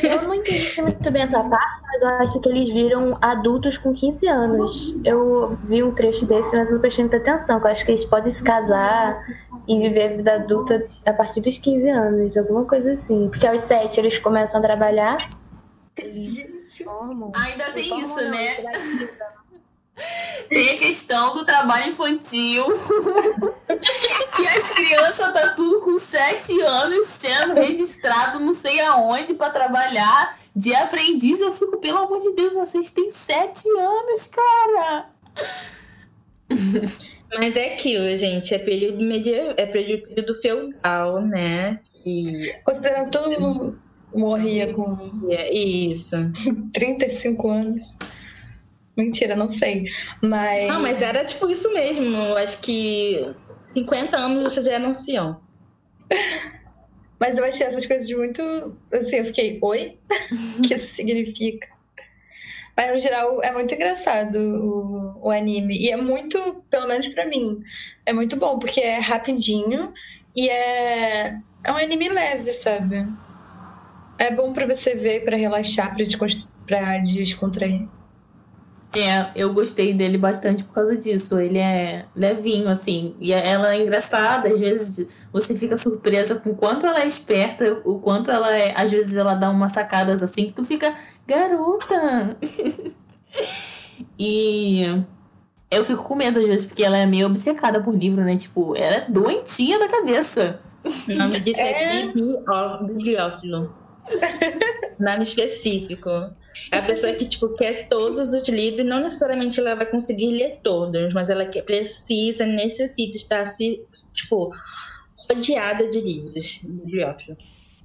Eu 0.02 0.22
não 0.22 0.34
entendi 0.34 0.80
muito 0.80 1.10
bem 1.10 1.22
essa 1.22 1.42
parte, 1.42 1.82
mas 1.82 2.02
eu 2.02 2.08
acho 2.08 2.40
que 2.40 2.48
eles 2.48 2.72
viram 2.72 3.18
adultos 3.20 3.76
com 3.76 3.92
15 3.92 4.26
anos. 4.26 4.94
Eu 5.04 5.58
vi 5.64 5.82
um 5.82 5.92
trecho 5.92 6.24
desse, 6.26 6.56
mas 6.56 6.70
não 6.70 6.80
prestei 6.80 7.04
muita 7.04 7.18
atenção. 7.18 7.58
Eu 7.58 7.66
acho 7.66 7.84
que 7.84 7.90
eles 7.92 8.04
podem 8.04 8.32
se 8.32 8.42
casar 8.42 9.22
e 9.68 9.78
viver 9.78 10.04
a 10.04 10.16
vida 10.16 10.34
adulta 10.34 10.86
a 11.04 11.12
partir 11.12 11.40
dos 11.42 11.58
15 11.58 11.90
anos, 11.90 12.36
alguma 12.36 12.64
coisa 12.64 12.94
assim. 12.94 13.28
Porque 13.28 13.46
aos 13.46 13.60
7 13.60 14.00
eles 14.00 14.18
começam 14.18 14.58
a 14.58 14.62
trabalhar. 14.62 15.28
Ainda 17.34 17.64
tem 17.72 18.00
isso, 18.00 18.20
né? 18.30 18.56
Tem 20.48 20.70
a 20.70 20.78
questão 20.78 21.34
do 21.34 21.44
trabalho 21.44 21.90
infantil. 21.90 22.64
que 24.36 24.48
as 24.48 24.70
crianças 24.70 25.32
tá 25.32 25.48
tudo 25.54 25.80
com 25.80 25.98
7 25.98 26.60
anos 26.62 27.06
sendo 27.06 27.54
registrado 27.54 28.38
não 28.40 28.54
sei 28.54 28.80
aonde 28.80 29.34
para 29.34 29.50
trabalhar 29.50 30.38
de 30.54 30.74
aprendiz. 30.74 31.40
Eu 31.40 31.52
fico, 31.52 31.78
pelo 31.78 31.98
amor 31.98 32.20
de 32.20 32.32
Deus, 32.34 32.52
vocês 32.52 32.90
têm 32.92 33.10
7 33.10 33.68
anos, 33.78 34.26
cara. 34.26 35.10
Mas 37.36 37.56
é 37.56 37.74
aquilo, 37.74 38.16
gente, 38.16 38.54
é 38.54 38.58
período 38.58 39.04
medieval, 39.04 39.54
é 39.56 39.66
período 39.66 40.34
feudal, 40.36 41.20
né? 41.20 41.78
E 42.06 42.54
considerando 42.64 43.10
todo 43.10 43.40
mundo 43.40 43.78
morria 44.14 44.72
com 44.72 44.96
isso, 45.52 46.16
35 46.72 47.50
anos. 47.50 47.94
Mentira, 48.98 49.36
não 49.36 49.48
sei. 49.48 49.84
Mas. 50.20 50.68
Não, 50.68 50.82
mas 50.82 51.00
era 51.00 51.24
tipo 51.24 51.48
isso 51.48 51.72
mesmo. 51.72 52.36
Acho 52.36 52.60
que 52.60 53.30
50 53.72 54.16
anos 54.16 54.52
você 54.52 54.62
já 54.64 54.72
era 54.72 54.88
ancião. 54.88 55.40
Mas 57.20 57.36
eu 57.36 57.44
achei 57.44 57.66
essas 57.66 57.84
coisas 57.84 58.08
muito. 58.10 58.40
Assim, 58.92 59.16
eu 59.16 59.26
fiquei, 59.26 59.58
oi? 59.60 59.98
o 60.56 60.62
que 60.62 60.72
isso 60.72 60.94
significa? 60.94 61.66
Mas 62.76 62.92
no 62.92 62.98
geral 63.00 63.42
é 63.42 63.50
muito 63.52 63.74
engraçado 63.74 64.36
o, 64.38 65.26
o 65.26 65.30
anime. 65.32 65.76
E 65.76 65.90
é 65.90 65.96
muito, 65.96 66.62
pelo 66.70 66.86
menos 66.86 67.08
para 67.08 67.26
mim, 67.26 67.60
é 68.06 68.12
muito 68.12 68.36
bom, 68.36 68.60
porque 68.60 68.80
é 68.80 69.00
rapidinho 69.00 69.92
e 70.36 70.48
é, 70.48 71.36
é 71.64 71.72
um 71.72 71.76
anime 71.76 72.08
leve, 72.08 72.52
sabe? 72.52 73.04
É 74.16 74.32
bom 74.32 74.52
para 74.52 74.72
você 74.72 74.94
ver, 74.94 75.24
para 75.24 75.36
relaxar, 75.36 75.92
para 75.96 76.98
descontrair. 76.98 77.88
É, 78.94 79.30
eu 79.36 79.52
gostei 79.52 79.92
dele 79.92 80.16
bastante 80.16 80.64
por 80.64 80.72
causa 80.72 80.96
disso. 80.96 81.38
Ele 81.38 81.58
é 81.58 82.06
levinho, 82.16 82.68
assim. 82.68 83.14
E 83.20 83.32
ela 83.32 83.74
é 83.74 83.82
engraçada, 83.82 84.48
às 84.48 84.60
vezes 84.60 85.26
você 85.32 85.54
fica 85.54 85.76
surpresa 85.76 86.36
com 86.36 86.50
o 86.50 86.54
quanto 86.54 86.86
ela 86.86 87.02
é 87.02 87.06
esperta, 87.06 87.80
o 87.84 87.98
quanto 87.98 88.30
ela 88.30 88.56
é. 88.56 88.72
Às 88.76 88.90
vezes 88.90 89.14
ela 89.14 89.34
dá 89.34 89.50
umas 89.50 89.72
sacadas 89.72 90.22
assim 90.22 90.46
que 90.46 90.52
tu 90.52 90.64
fica, 90.64 90.94
garota! 91.26 92.36
e 94.18 94.84
eu 95.70 95.84
fico 95.84 96.02
com 96.02 96.14
medo 96.14 96.38
às 96.38 96.46
vezes, 96.46 96.66
porque 96.66 96.82
ela 96.82 96.96
é 96.96 97.04
meio 97.04 97.26
obcecada 97.26 97.82
por 97.82 97.94
livro, 97.94 98.24
né? 98.24 98.36
Tipo, 98.36 98.74
ela 98.74 98.96
é 98.96 99.10
doentinha 99.10 99.78
da 99.78 99.88
cabeça. 99.88 100.60
O 101.08 101.14
nome 101.14 101.40
disso 101.40 101.60
é, 101.60 102.04
é 102.04 102.12
bibliófilo. 102.82 103.74
Nome 104.98 105.22
específico. 105.22 106.10
É 106.70 106.78
a 106.78 106.82
pessoa 106.82 107.12
que, 107.12 107.26
tipo, 107.26 107.48
quer 107.50 107.88
todos 107.88 108.32
os 108.32 108.48
livros, 108.48 108.86
não 108.86 109.00
necessariamente 109.00 109.58
ela 109.60 109.74
vai 109.74 109.86
conseguir 109.86 110.32
ler 110.32 110.60
todos, 110.62 111.14
mas 111.14 111.30
ela 111.30 111.46
quer, 111.46 111.62
precisa, 111.62 112.44
necessita 112.44 113.16
estar, 113.16 113.46
se, 113.46 113.82
tipo, 114.12 114.52
rodeada 115.28 115.88
de 115.88 116.00
livros. 116.00 116.60
Bibliófilo. 116.62 117.36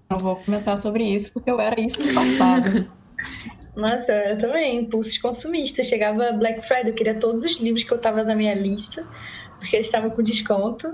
Eu 0.09 0.17
vou 0.17 0.35
comentar 0.37 0.79
sobre 0.79 1.03
isso, 1.03 1.31
porque 1.33 1.49
eu 1.49 1.59
era 1.59 1.79
isso 1.79 1.99
no 1.99 2.13
passado. 2.13 2.89
Nossa, 3.75 4.11
eu 4.11 4.37
também, 4.37 4.81
impulsos 4.81 5.17
consumistas. 5.17 5.87
Chegava 5.87 6.31
Black 6.33 6.61
Friday, 6.61 6.89
eu 6.89 6.93
queria 6.93 7.15
todos 7.15 7.43
os 7.43 7.57
livros 7.59 7.83
que 7.83 7.91
eu 7.91 7.97
tava 7.97 8.23
na 8.23 8.35
minha 8.35 8.53
lista, 8.53 9.03
porque 9.59 9.77
eles 9.77 9.87
estavam 9.87 10.11
com 10.11 10.21
desconto. 10.21 10.93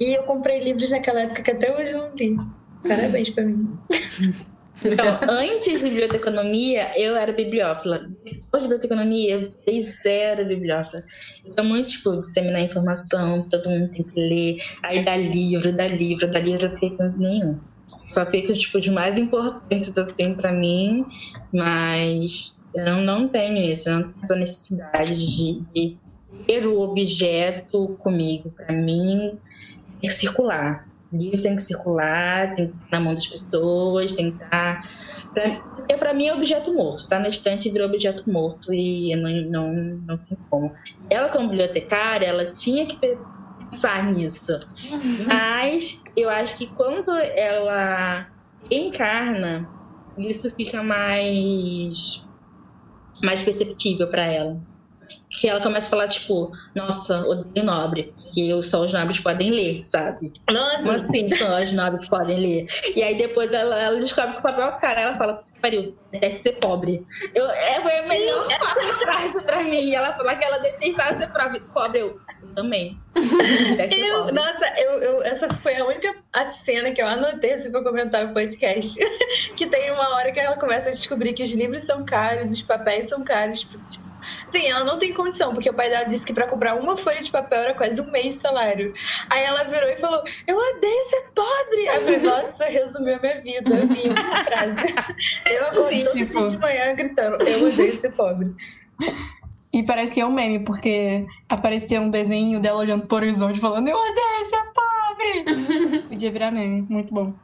E 0.00 0.18
eu 0.18 0.24
comprei 0.24 0.62
livros 0.62 0.90
naquela 0.90 1.20
época 1.22 1.42
que 1.42 1.50
até 1.52 1.76
hoje 1.76 1.92
eu 1.92 1.98
não 1.98 2.14
li. 2.14 2.36
Parabéns 2.82 3.30
pra 3.30 3.44
mim. 3.44 3.78
Então, 4.84 5.18
antes 5.28 5.80
de 5.80 5.88
biblioteconomia, 5.88 6.90
eu 6.98 7.16
era 7.16 7.32
bibliófila. 7.32 8.10
Depois 8.24 8.62
de 8.62 8.68
biblioteconomia, 8.68 9.34
eu 9.34 9.50
fiz 9.50 10.02
zero 10.02 10.44
bibliófila. 10.44 11.04
Então, 11.44 11.64
muito, 11.64 11.90
tipo, 11.90 12.26
disseminar 12.26 12.60
informação, 12.60 13.42
todo 13.48 13.70
mundo 13.70 13.90
tem 13.90 14.04
que 14.04 14.20
ler, 14.20 14.58
aí 14.82 15.04
dá 15.04 15.16
livro, 15.16 15.72
dá 15.72 15.86
livro, 15.86 16.30
dá 16.30 16.40
livro, 16.40 16.66
eu 16.66 16.70
fiquei 16.70 16.90
com 16.90 17.04
nenhum. 17.16 17.58
Só 18.12 18.26
fico, 18.26 18.52
tipo, 18.52 18.80
de 18.80 18.90
mais 18.90 19.16
importantes, 19.16 19.96
assim, 19.96 20.34
pra 20.34 20.52
mim, 20.52 21.04
mas 21.52 22.60
eu 22.74 22.96
não 22.96 23.28
tenho 23.28 23.58
isso, 23.58 23.88
eu 23.88 23.94
não 23.96 24.02
tenho 24.04 24.22
essa 24.22 24.36
necessidade 24.36 25.14
de, 25.14 25.62
de 25.74 25.98
ter 26.46 26.66
o 26.66 26.80
objeto 26.80 27.96
comigo. 28.00 28.50
Pra 28.50 28.72
mim, 28.72 29.38
tem 30.00 30.10
que 30.10 30.10
livro 31.16 31.40
tem 31.42 31.56
que 31.56 31.62
circular, 31.62 32.54
tem 32.54 32.68
que 32.68 32.84
estar 32.84 32.98
na 32.98 33.04
mão 33.04 33.14
das 33.14 33.26
pessoas, 33.26 34.12
tem 34.12 34.36
que 34.36 34.42
estar. 34.42 34.82
Pra, 35.32 35.62
porque 35.74 35.96
para 35.96 36.14
mim 36.14 36.26
é 36.26 36.34
objeto 36.34 36.72
morto, 36.72 37.08
tá 37.08 37.18
na 37.18 37.28
estante 37.28 37.70
virou 37.70 37.88
objeto 37.88 38.30
morto 38.30 38.72
e 38.72 39.14
não, 39.16 39.30
não, 39.50 39.72
não 40.06 40.18
tem 40.18 40.38
como. 40.48 40.72
Ela, 41.10 41.28
como 41.28 41.48
bibliotecária, 41.48 42.26
ela 42.26 42.52
tinha 42.52 42.86
que 42.86 42.98
pensar 43.70 44.12
nisso. 44.12 44.52
Uhum. 44.90 45.26
Mas 45.26 46.02
eu 46.16 46.28
acho 46.30 46.58
que 46.58 46.66
quando 46.68 47.10
ela 47.10 48.28
encarna, 48.70 49.68
isso 50.16 50.50
fica 50.54 50.82
mais, 50.82 52.26
mais 53.22 53.42
perceptível 53.42 54.08
para 54.08 54.24
ela. 54.24 54.60
E 55.42 55.48
ela 55.48 55.60
começa 55.60 55.88
a 55.88 55.90
falar, 55.90 56.08
tipo, 56.08 56.52
nossa, 56.74 57.20
odeio 57.26 57.66
nobre, 57.66 58.14
porque 58.16 58.62
só 58.62 58.82
os 58.82 58.92
nobres 58.92 59.20
podem 59.20 59.50
ler, 59.50 59.84
sabe? 59.84 60.32
Nossa. 60.50 60.76
Como 60.78 60.92
assim 60.92 61.28
só 61.36 61.62
os 61.62 61.72
nobres 61.72 62.08
podem 62.08 62.38
ler? 62.38 62.66
E 62.96 63.02
aí 63.02 63.14
depois 63.16 63.52
ela, 63.52 63.78
ela 63.78 63.96
descobre 63.96 64.32
que 64.34 64.38
o 64.38 64.42
papel 64.42 64.64
é 64.64 64.80
cara, 64.80 65.00
ela 65.00 65.18
fala, 65.18 65.44
pariu, 65.60 65.96
deve 66.12 66.32
ser 66.32 66.52
pobre. 66.52 67.04
Eu, 67.34 67.48
é, 67.50 67.80
foi 67.80 67.98
a 67.98 68.02
melhor 68.06 68.48
frase 69.02 69.44
pra 69.44 69.64
mim. 69.64 69.92
Ela 69.92 70.12
fala 70.12 70.34
que 70.34 70.44
ela 70.44 70.58
detestava 70.58 71.18
ser 71.18 71.26
pobre. 71.72 72.00
Eu, 72.00 72.20
também. 72.54 72.98
Eu, 73.90 74.32
nossa, 74.32 74.66
eu, 74.78 75.02
eu, 75.02 75.22
essa 75.22 75.48
foi 75.48 75.76
a 75.76 75.84
única 75.84 76.14
a 76.32 76.44
cena 76.46 76.90
que 76.90 77.00
eu 77.00 77.06
anotei 77.06 77.52
assim, 77.52 77.70
pra 77.70 77.82
comentar 77.82 78.26
no 78.26 78.34
podcast. 78.34 78.98
que 79.56 79.66
tem 79.66 79.90
uma 79.90 80.16
hora 80.16 80.32
que 80.32 80.40
ela 80.40 80.56
começa 80.56 80.88
a 80.88 80.92
descobrir 80.92 81.32
que 81.32 81.42
os 81.42 81.52
livros 81.52 81.82
são 81.82 82.04
caros, 82.04 82.52
os 82.52 82.62
papéis 82.62 83.08
são 83.08 83.22
caros. 83.24 83.60
Tipo, 83.60 83.78
Sim, 84.48 84.66
ela 84.66 84.84
não 84.84 84.98
tem 84.98 85.12
condição, 85.12 85.52
porque 85.52 85.70
o 85.70 85.74
pai 85.74 85.88
dela 85.88 86.04
disse 86.04 86.24
que 86.24 86.32
para 86.32 86.46
comprar 86.46 86.74
uma 86.74 86.96
folha 86.96 87.20
de 87.20 87.30
papel 87.30 87.60
era 87.60 87.74
quase 87.74 88.00
um 88.00 88.10
mês 88.10 88.34
de 88.34 88.40
salário. 88.40 88.92
Aí 89.30 89.42
ela 89.42 89.64
virou 89.64 89.88
e 89.88 89.96
falou: 89.96 90.22
Eu 90.46 90.56
odeio 90.56 91.02
ser 91.04 91.22
pobre. 91.34 91.88
Aí 91.88 91.96
eu 91.96 92.00
falei, 92.00 92.20
nossa, 92.44 92.64
resumiu 92.64 93.16
a 93.16 93.18
minha 93.18 93.40
vida. 93.40 93.74
Eu 93.74 93.86
vi 93.86 94.08
uma 94.08 94.44
frase. 94.44 94.94
Eu 95.50 95.66
acordei 95.66 96.04
todo 96.04 96.16
tipo... 96.16 96.48
de 96.48 96.58
manhã 96.58 96.94
gritando: 96.94 97.42
Eu 97.44 97.68
odeio 97.68 97.92
ser 97.92 98.12
pobre. 98.12 98.54
E 99.72 99.82
parecia 99.82 100.26
um 100.26 100.32
meme, 100.32 100.60
porque 100.60 101.26
aparecia 101.48 102.00
um 102.00 102.08
desenho 102.08 102.60
dela 102.60 102.78
olhando 102.78 103.06
pro 103.06 103.16
horizonte 103.16 103.60
falando: 103.60 103.88
Eu 103.88 103.96
odeio 103.96 104.44
ser 104.48 104.72
pobre! 104.72 106.02
Podia 106.08 106.30
virar 106.30 106.50
meme, 106.50 106.82
muito 106.88 107.12
bom. 107.12 107.34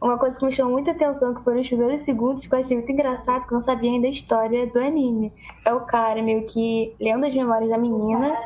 Uma 0.00 0.18
coisa 0.18 0.38
que 0.38 0.44
me 0.44 0.52
chamou 0.52 0.72
muita 0.72 0.90
atenção, 0.90 1.34
que 1.34 1.42
foram 1.42 1.60
os 1.60 1.66
primeiros 1.66 2.02
segundos, 2.02 2.46
que 2.46 2.54
eu 2.54 2.58
achei 2.58 2.76
muito 2.76 2.92
engraçado, 2.92 3.46
que 3.46 3.52
eu 3.52 3.56
não 3.56 3.60
sabia 3.60 3.90
ainda 3.90 4.06
a 4.06 4.10
história 4.10 4.66
do 4.66 4.78
anime. 4.78 5.32
É 5.64 5.72
o 5.72 5.80
cara 5.80 6.22
meio 6.22 6.44
que 6.44 6.94
lendo 7.00 7.24
as 7.24 7.34
memórias 7.34 7.70
da 7.70 7.78
menina, 7.78 8.36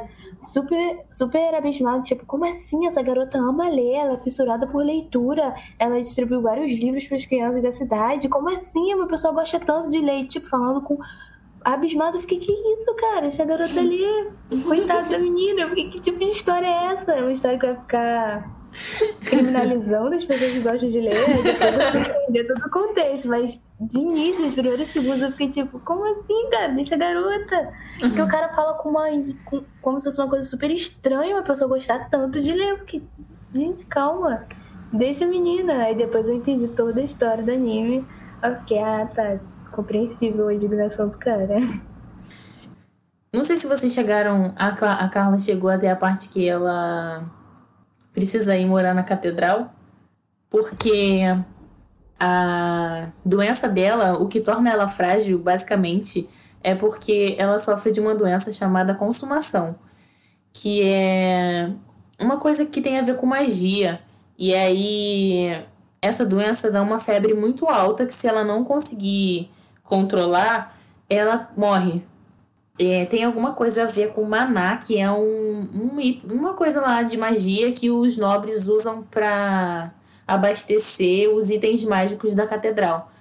super, 0.40 1.04
super 1.10 1.54
abismado, 1.54 2.02
tipo, 2.02 2.24
como 2.24 2.44
assim 2.44 2.86
essa 2.86 3.02
garota 3.02 3.38
ama 3.38 3.68
ler, 3.68 3.94
ela 3.94 4.14
é 4.14 4.18
fissurada 4.18 4.66
por 4.66 4.84
leitura, 4.84 5.54
ela 5.78 6.00
distribuiu 6.00 6.42
vários 6.42 6.70
livros 6.70 7.04
para 7.04 7.16
as 7.16 7.26
crianças 7.26 7.62
da 7.62 7.72
cidade, 7.72 8.28
como 8.28 8.48
assim 8.48 8.94
uma 8.94 9.06
pessoa 9.06 9.34
gosta 9.34 9.58
tanto 9.58 9.88
de 9.88 9.98
ler, 9.98 10.26
tipo, 10.26 10.48
falando 10.48 10.80
com 10.82 10.98
abismado, 11.64 12.16
eu 12.16 12.20
fiquei, 12.20 12.38
que 12.38 12.52
isso, 12.52 12.94
cara? 12.94 13.26
Essa 13.26 13.44
garota 13.44 13.80
lê, 13.80 14.30
coitada 14.64 15.08
da 15.08 15.18
menina, 15.18 15.62
eu 15.62 15.68
fiquei, 15.68 15.90
que 15.90 16.00
tipo 16.00 16.18
de 16.18 16.24
história 16.24 16.66
é 16.66 16.92
essa? 16.92 17.12
É 17.12 17.20
uma 17.20 17.32
história 17.32 17.58
que 17.58 17.66
vai 17.66 17.76
ficar 17.76 18.59
criminalizando 19.24 20.14
as 20.14 20.24
pessoas 20.24 20.52
que 20.52 20.60
gostam 20.60 20.88
de 20.88 21.00
ler, 21.00 21.14
depois 21.42 21.74
eu 21.74 21.90
fui 21.90 22.00
entender 22.00 22.44
todo 22.44 22.66
o 22.66 22.70
contexto, 22.70 23.28
mas 23.28 23.58
de 23.80 23.98
início, 23.98 24.46
os 24.46 24.52
primeiros 24.52 24.88
segundos, 24.88 25.22
eu 25.22 25.30
fiquei 25.30 25.48
tipo, 25.48 25.80
como 25.80 26.04
assim, 26.04 26.50
cara? 26.50 26.68
Deixa 26.68 26.96
a 26.96 26.98
garota. 26.98 27.72
Uhum. 28.02 28.10
Que 28.10 28.20
o 28.20 28.28
cara 28.28 28.50
fala 28.50 28.74
com 28.74 28.90
uma. 28.90 29.06
Com, 29.46 29.64
como 29.80 29.98
se 29.98 30.04
fosse 30.04 30.20
uma 30.20 30.28
coisa 30.28 30.46
super 30.46 30.70
estranha 30.70 31.36
uma 31.36 31.42
pessoa 31.42 31.66
gostar 31.66 32.10
tanto 32.10 32.42
de 32.42 32.52
ler. 32.52 32.76
Porque, 32.76 33.00
gente, 33.54 33.86
calma. 33.86 34.44
Deixa 34.92 35.24
a 35.24 35.28
menina. 35.28 35.84
Aí 35.84 35.94
depois 35.94 36.28
eu 36.28 36.34
entendi 36.34 36.68
toda 36.68 37.00
a 37.00 37.04
história 37.04 37.42
do 37.42 37.50
anime. 37.50 38.04
Ok, 38.42 38.78
ah, 38.78 39.08
tá. 39.14 39.38
Compreensível 39.72 40.48
a 40.48 40.54
indignação 40.54 41.08
do 41.08 41.16
cara. 41.16 41.56
Não 43.32 43.44
sei 43.44 43.56
se 43.56 43.66
vocês 43.66 43.94
chegaram. 43.94 44.52
A, 44.58 44.68
a 44.68 45.08
Carla 45.08 45.38
chegou 45.38 45.70
até 45.70 45.88
a 45.88 45.96
parte 45.96 46.28
que 46.28 46.46
ela 46.46 47.24
precisa 48.12 48.56
ir 48.56 48.66
morar 48.66 48.94
na 48.94 49.02
catedral, 49.02 49.72
porque 50.48 51.22
a 52.18 53.08
doença 53.24 53.68
dela, 53.68 54.14
o 54.14 54.28
que 54.28 54.40
torna 54.40 54.70
ela 54.70 54.88
frágil, 54.88 55.38
basicamente, 55.38 56.28
é 56.62 56.74
porque 56.74 57.34
ela 57.38 57.58
sofre 57.58 57.92
de 57.92 58.00
uma 58.00 58.14
doença 58.14 58.52
chamada 58.52 58.94
consumação, 58.94 59.76
que 60.52 60.82
é 60.82 61.70
uma 62.18 62.36
coisa 62.38 62.66
que 62.66 62.80
tem 62.82 62.98
a 62.98 63.02
ver 63.02 63.16
com 63.16 63.26
magia. 63.26 64.00
E 64.38 64.54
aí 64.54 65.64
essa 66.02 66.24
doença 66.24 66.70
dá 66.70 66.82
uma 66.82 66.98
febre 66.98 67.34
muito 67.34 67.66
alta 67.66 68.06
que 68.06 68.14
se 68.14 68.26
ela 68.26 68.44
não 68.44 68.64
conseguir 68.64 69.50
controlar, 69.82 70.76
ela 71.08 71.50
morre. 71.56 72.02
É, 72.82 73.04
tem 73.04 73.24
alguma 73.24 73.52
coisa 73.52 73.82
a 73.82 73.86
ver 73.86 74.10
com 74.14 74.24
maná, 74.24 74.74
que 74.78 74.98
é 74.98 75.10
um, 75.10 75.60
um, 75.60 76.20
uma 76.32 76.54
coisa 76.54 76.80
lá 76.80 77.02
de 77.02 77.14
magia 77.14 77.72
que 77.72 77.90
os 77.90 78.16
nobres 78.16 78.68
usam 78.68 79.02
para 79.02 79.92
abastecer 80.26 81.28
os 81.28 81.50
itens 81.50 81.84
mágicos 81.84 82.32
da 82.32 82.46
catedral. 82.46 83.12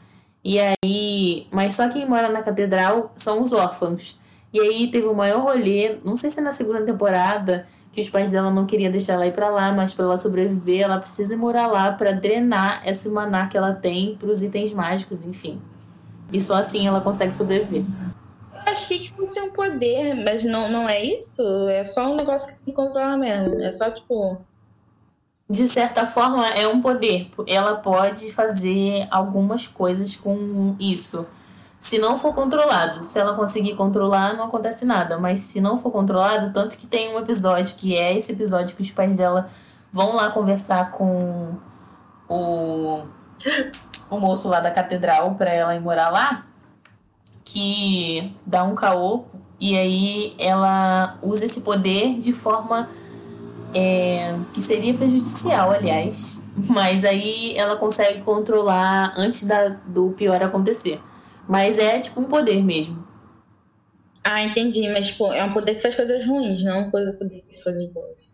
E 0.42 0.58
aí, 0.62 1.46
mas 1.52 1.74
só 1.74 1.90
quem 1.90 2.08
mora 2.08 2.30
na 2.30 2.42
catedral 2.42 3.12
são 3.18 3.44
os 3.44 3.52
órfãos. 3.52 4.18
E 4.54 4.62
aí 4.62 4.90
teve 4.90 5.08
o 5.08 5.14
maior 5.14 5.42
rolê, 5.42 5.98
não 6.06 6.16
sei 6.16 6.30
se 6.30 6.40
é 6.40 6.42
na 6.42 6.54
segunda 6.54 6.82
temporada, 6.84 7.68
que 7.92 8.00
os 8.00 8.08
pais 8.08 8.32
dela 8.32 8.50
não 8.50 8.66
queriam 8.66 8.90
deixar 8.90 9.16
ela 9.16 9.28
ir 9.28 9.34
para 9.34 9.50
lá, 9.50 9.74
mas 9.74 9.94
para 9.94 10.06
ela 10.06 10.18
sobreviver, 10.18 10.84
ela 10.84 11.00
precisa 11.00 11.36
morar 11.36 11.68
lá 11.68 11.92
para 11.92 12.14
drenar 12.14 12.82
esse 12.88 13.10
maná 13.10 13.48
que 13.50 13.58
ela 13.58 13.74
tem 13.74 14.16
para 14.16 14.30
os 14.32 14.42
itens 14.42 14.72
mágicos, 14.72 15.26
enfim. 15.26 15.60
E 16.32 16.42
só 16.42 16.56
assim 16.56 16.88
ela 16.88 17.02
consegue 17.02 17.34
sobreviver 17.34 17.84
achei 18.72 19.00
que 19.00 19.14
fosse 19.14 19.40
um 19.40 19.52
poder, 19.52 20.14
mas 20.16 20.44
não, 20.44 20.72
não 20.72 20.88
é 20.88 21.04
isso. 21.04 21.42
É 21.70 21.86
só 21.86 22.12
um 22.12 22.16
negócio 22.16 22.50
que 22.50 22.56
tem 22.56 22.66
que 22.66 22.72
controlar 22.74 23.18
mesmo. 23.18 23.62
É 23.62 23.74
só 23.74 23.90
tipo. 23.90 24.38
De 25.50 25.68
certa 25.68 26.06
forma, 26.06 26.48
é 26.50 26.68
um 26.68 26.82
poder. 26.82 27.30
Ela 27.48 27.76
pode 27.76 28.32
fazer 28.34 29.08
algumas 29.10 29.68
coisas 29.68 30.16
com 30.16 30.76
isso. 30.80 31.26
Se 31.80 31.98
não 31.98 32.18
for 32.18 32.34
controlado. 32.34 33.04
Se 33.04 33.18
ela 33.20 33.34
conseguir 33.34 33.76
controlar, 33.76 34.36
não 34.36 34.46
acontece 34.46 34.86
nada. 34.86 35.18
Mas 35.18 35.40
se 35.40 35.60
não 35.60 35.78
for 35.78 35.92
controlado, 35.92 36.54
tanto 36.54 36.78
que 36.78 36.86
tem 36.86 37.14
um 37.16 37.20
episódio, 37.20 37.76
que 37.76 37.96
é 37.96 38.16
esse 38.16 38.32
episódio 38.32 38.76
que 38.76 38.82
os 38.82 38.92
pais 38.92 39.16
dela 39.16 39.50
vão 39.92 40.16
lá 40.16 40.30
conversar 40.30 40.92
com 40.92 41.56
o, 42.28 43.02
o 44.10 44.20
moço 44.20 44.48
lá 44.48 44.60
da 44.60 44.70
catedral 44.70 45.34
para 45.36 45.52
ela 45.52 45.76
ir 45.76 45.80
morar 45.80 46.10
lá 46.10 46.46
que 47.52 48.32
dá 48.46 48.64
um 48.64 48.76
caô 48.76 49.26
e 49.60 49.78
aí 49.78 50.36
ela 50.38 51.18
usa 51.22 51.46
esse 51.46 51.62
poder 51.62 52.18
de 52.20 52.32
forma 52.32 52.88
é, 53.74 54.36
que 54.54 54.62
seria 54.62 54.94
prejudicial, 54.94 55.72
aliás. 55.72 56.44
Mas 56.70 57.04
aí 57.04 57.56
ela 57.58 57.76
consegue 57.76 58.22
controlar 58.22 59.14
antes 59.18 59.46
da, 59.46 59.70
do 59.70 60.12
pior 60.12 60.42
acontecer. 60.42 61.00
Mas 61.48 61.78
é 61.78 62.00
tipo 62.00 62.22
um 62.22 62.26
poder 62.26 62.64
mesmo. 62.64 63.08
Ah, 64.24 64.44
entendi. 64.44 64.88
Mas 64.90 65.08
tipo, 65.08 65.32
é 65.34 65.44
um 65.44 65.54
poder 65.54 65.76
que 65.76 65.82
faz 65.82 65.96
coisas 65.96 66.24
ruins, 66.26 66.64
não 66.64 66.82
um 66.82 66.92
poder 66.92 67.18
que 67.18 67.54
faz 67.54 67.64
coisas 67.64 67.90
boas. 67.92 68.29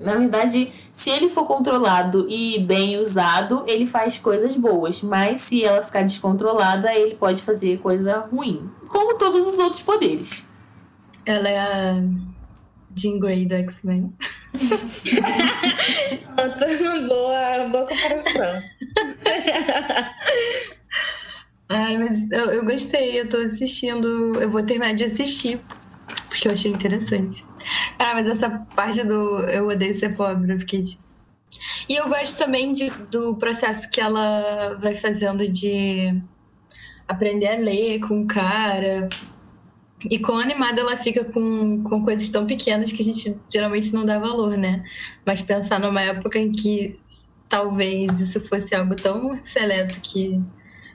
Na 0.00 0.16
verdade, 0.16 0.72
se 0.92 1.10
ele 1.10 1.28
for 1.28 1.44
controlado 1.44 2.28
e 2.30 2.60
bem 2.60 2.98
usado, 2.98 3.64
ele 3.66 3.84
faz 3.84 4.16
coisas 4.18 4.56
boas. 4.56 5.02
Mas 5.02 5.40
se 5.40 5.64
ela 5.64 5.82
ficar 5.82 6.02
descontrolada, 6.02 6.94
ele 6.94 7.16
pode 7.16 7.42
fazer 7.42 7.78
coisa 7.78 8.18
ruim. 8.30 8.70
Como 8.88 9.18
todos 9.18 9.44
os 9.46 9.58
outros 9.58 9.82
poderes. 9.82 10.48
Ela 11.26 11.48
é 11.48 11.58
a 11.58 12.00
Jean 12.96 13.18
Grey 13.18 13.44
do 13.46 13.54
X-Men. 13.54 14.12
boa, 17.08 17.68
boa 17.68 17.86
comparação. 17.86 18.58
Ai, 21.70 21.98
mas 21.98 22.30
eu, 22.30 22.46
eu 22.46 22.64
gostei, 22.64 23.20
eu 23.20 23.28
tô 23.28 23.36
assistindo. 23.38 24.40
Eu 24.40 24.50
vou 24.50 24.62
terminar 24.62 24.94
de 24.94 25.04
assistir, 25.04 25.60
porque 26.28 26.48
eu 26.48 26.52
achei 26.52 26.70
interessante. 26.70 27.44
Ah, 27.98 28.14
mas 28.14 28.28
essa 28.28 28.50
parte 28.74 29.02
do 29.04 29.40
eu 29.48 29.68
odeio 29.68 29.94
ser 29.94 30.14
pobre, 30.14 30.52
eu 30.52 30.58
fiquei 30.60 30.82
tipo... 30.82 31.02
E 31.88 31.94
eu 31.94 32.08
gosto 32.08 32.36
também 32.36 32.72
de, 32.72 32.90
do 33.10 33.34
processo 33.36 33.90
que 33.90 34.00
ela 34.00 34.74
vai 34.74 34.94
fazendo 34.94 35.48
de 35.48 36.14
aprender 37.06 37.48
a 37.48 37.56
ler 37.56 38.00
com 38.00 38.20
o 38.20 38.26
cara. 38.26 39.08
E 40.10 40.18
quão 40.18 40.38
animada 40.38 40.80
ela 40.80 40.96
fica 40.96 41.24
com, 41.24 41.82
com 41.82 42.04
coisas 42.04 42.28
tão 42.28 42.46
pequenas 42.46 42.92
que 42.92 43.02
a 43.02 43.04
gente 43.04 43.40
geralmente 43.50 43.92
não 43.94 44.04
dá 44.04 44.18
valor, 44.18 44.56
né? 44.56 44.84
Mas 45.24 45.40
pensar 45.40 45.80
numa 45.80 46.02
época 46.02 46.38
em 46.38 46.52
que 46.52 47.00
talvez 47.48 48.20
isso 48.20 48.46
fosse 48.46 48.74
algo 48.74 48.94
tão 48.94 49.42
seleto 49.42 49.98
que 50.02 50.38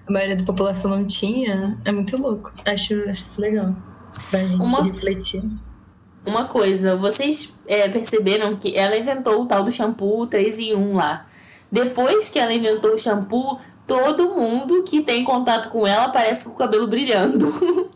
a 0.08 0.12
maioria 0.12 0.36
da 0.38 0.44
população 0.44 0.92
não 0.92 1.06
tinha, 1.08 1.76
é 1.84 1.92
muito 1.92 2.16
louco. 2.16 2.54
Acho, 2.64 2.94
acho 3.10 3.24
isso 3.24 3.42
legal 3.42 3.76
pra 4.30 4.40
gente 4.40 4.62
Uma... 4.62 4.84
refletir 4.84 5.44
uma 6.26 6.46
coisa, 6.46 6.96
vocês 6.96 7.54
é, 7.68 7.88
perceberam 7.90 8.56
que 8.56 8.76
ela 8.76 8.98
inventou 8.98 9.42
o 9.42 9.46
tal 9.46 9.64
do 9.64 9.72
shampoo 9.72 10.26
3 10.26 10.60
em 10.60 10.76
1 10.76 10.96
lá. 10.96 11.26
Depois 11.72 12.30
que 12.30 12.40
ela 12.40 12.54
inventou 12.54 12.94
o 12.94 12.98
shampoo, 12.98 13.60
todo 13.86 14.30
mundo 14.30 14.84
que 14.84 15.02
tem 15.02 15.24
contato 15.24 15.70
com 15.70 15.86
ela 15.86 16.10
parece 16.10 16.46
com 16.46 16.52
o 16.52 16.56
cabelo 16.56 16.88
brilhando. 16.88 17.48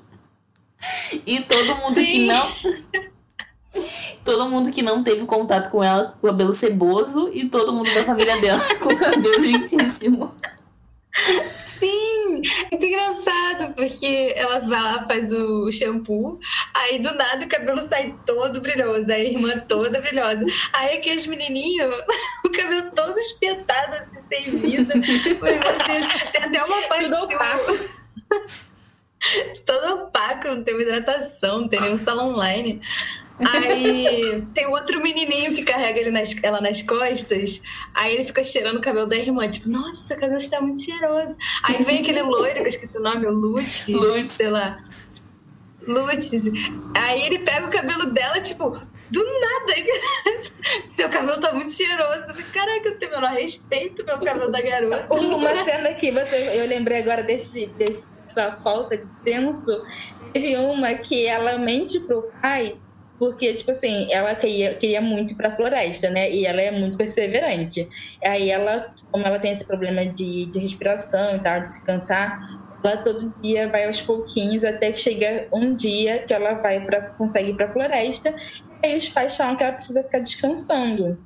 e 1.26 1.40
todo 1.42 1.76
mundo 1.76 1.96
Sim. 1.96 2.06
que 2.06 2.28
não. 2.28 2.48
todo 4.26 4.50
mundo 4.50 4.72
que 4.72 4.82
não 4.82 5.04
teve 5.04 5.26
contato 5.26 5.70
com 5.70 5.84
ela 5.84 6.06
com 6.20 6.28
o 6.28 6.30
cabelo 6.32 6.52
ceboso 6.52 7.30
e 7.32 7.48
todo 7.48 7.72
mundo 7.72 7.94
da 7.94 8.04
família 8.04 8.42
dela 8.42 8.62
com 8.80 8.92
o 8.92 8.98
cabelo 8.98 9.40
lindíssimo. 9.40 10.34
Sim, 11.80 12.42
muito 12.72 12.86
engraçado, 12.86 13.74
porque 13.76 14.34
ela 14.36 14.60
vai 14.60 14.82
lá, 14.82 15.06
faz 15.08 15.32
o 15.32 15.72
shampoo, 15.72 16.40
aí 16.74 16.98
do 17.00 17.14
nada 17.14 17.46
o 17.46 17.50
cabelo 17.50 17.80
sai 17.82 18.16
todo 18.26 18.60
brilhoso, 18.62 19.12
aí 19.12 19.28
a 19.28 19.32
irmã 19.32 19.60
toda 19.68 20.02
brilhosa. 20.02 20.44
Aí 20.74 20.98
aqueles 20.98 21.28
menininhos, 21.28 21.94
o 22.46 22.50
cabelo 22.50 22.90
todo 22.96 23.18
espetado, 23.20 23.96
assim, 23.96 24.28
sem 24.28 24.44
vida. 24.58 24.94
Tem 26.32 26.44
até 26.44 26.64
uma 26.64 26.82
parte 26.84 27.10
do 27.10 27.28
todo 29.66 30.02
opaco, 30.02 30.48
não 30.48 30.64
tem 30.64 30.82
hidratação, 30.82 31.62
não 31.62 31.68
tem 31.68 31.82
nenhum 31.82 31.98
salão 31.98 32.30
online. 32.30 32.82
Aí 33.40 34.42
tem 34.54 34.68
outro 34.68 35.02
menininho 35.02 35.54
que 35.54 35.64
carrega 35.64 36.00
ele 36.00 36.12
nas, 36.12 36.36
ela 36.44 36.60
nas 36.62 36.82
costas. 36.82 37.62
Aí 37.94 38.16
ele 38.16 38.24
fica 38.24 38.44
cheirando 38.44 38.78
o 38.78 38.82
cabelo 38.82 39.08
da 39.08 39.16
irmã. 39.16 39.48
Tipo, 39.48 39.70
nossa, 39.70 40.14
o 40.14 40.20
cabelo 40.20 40.38
está 40.38 40.62
muito 40.62 40.82
cheiroso. 40.82 41.38
Aí 41.64 41.84
vem 41.84 42.02
aquele 42.02 42.22
loiro, 42.22 42.56
que 42.56 42.62
eu 42.62 42.68
esqueci 42.68 42.98
o 42.98 43.02
nome, 43.02 43.26
o 43.26 43.32
Lutz, 43.32 43.88
Lutz. 43.88 44.34
sei 44.34 44.50
lá. 44.50 44.84
Lutz. 45.88 46.32
Aí 46.96 47.22
ele 47.22 47.40
pega 47.40 47.68
o 47.68 47.72
cabelo 47.72 48.08
dela, 48.12 48.42
tipo, 48.42 48.70
do 48.70 49.24
nada. 49.24 49.74
Seu 50.96 51.10
cabelo 51.10 51.40
tá 51.40 51.54
muito 51.54 51.72
cheiroso. 51.72 52.52
Caraca, 52.54 52.90
eu 52.90 52.98
tenho 52.98 53.12
o 53.12 53.16
menor 53.16 53.34
respeito 53.34 54.04
pelo 54.04 54.24
cabelo 54.24 54.52
da 54.52 54.62
garota. 54.62 55.08
Uma 55.14 55.64
cena 55.64 55.94
que 55.94 56.12
você, 56.12 56.60
eu 56.60 56.68
lembrei 56.68 57.00
agora 57.00 57.24
desse, 57.24 57.68
dessa 57.78 58.52
falta 58.64 58.98
de 58.98 59.14
senso. 59.14 59.82
Teve 60.34 60.58
uma 60.58 60.94
que 60.94 61.26
ela 61.26 61.58
mente 61.58 62.02
pro 62.02 62.30
pai 62.42 62.78
porque, 63.20 63.54
tipo 63.54 63.72
assim, 63.72 64.12
ela 64.12 64.36
queria, 64.36 64.76
queria 64.76 65.02
muito 65.02 65.34
ir 65.34 65.38
pra 65.38 65.56
floresta, 65.56 66.10
né? 66.10 66.32
E 66.32 66.46
ela 66.46 66.62
é 66.62 66.72
muito 66.72 66.98
perseverante. 66.98 67.88
Aí 68.24 68.50
ela 68.50 68.86
como 69.12 69.26
ela 69.26 69.40
tem 69.40 69.52
esse 69.52 69.66
problema 69.66 70.06
de, 70.06 70.52
de 70.52 70.60
respiração 70.60 71.36
e 71.38 71.44
tal, 71.44 71.62
de 71.62 71.72
se 71.72 71.84
cansar, 71.86 72.38
ela 72.84 72.98
todo 72.98 73.34
dia 73.42 73.70
vai 73.70 73.86
aos 73.86 74.02
pouquinhos 74.02 74.64
até 74.64 74.92
que 74.92 75.00
chega 75.00 75.48
um 75.54 75.76
dia 75.76 76.24
que 76.26 76.34
ela 76.34 76.56
vai 76.56 76.86
para 76.86 77.14
consegue 77.16 77.52
ir 77.52 77.56
para 77.56 77.66
a 77.68 77.74
floresta 77.74 78.34
e 78.84 78.88
aí 78.88 78.98
os 78.98 79.10
pais 79.10 79.36
falam 79.36 79.56
que 79.56 79.64
ela 79.64 79.74
precisa 79.74 80.04
ficar 80.04 80.20
descansando. 80.20 81.18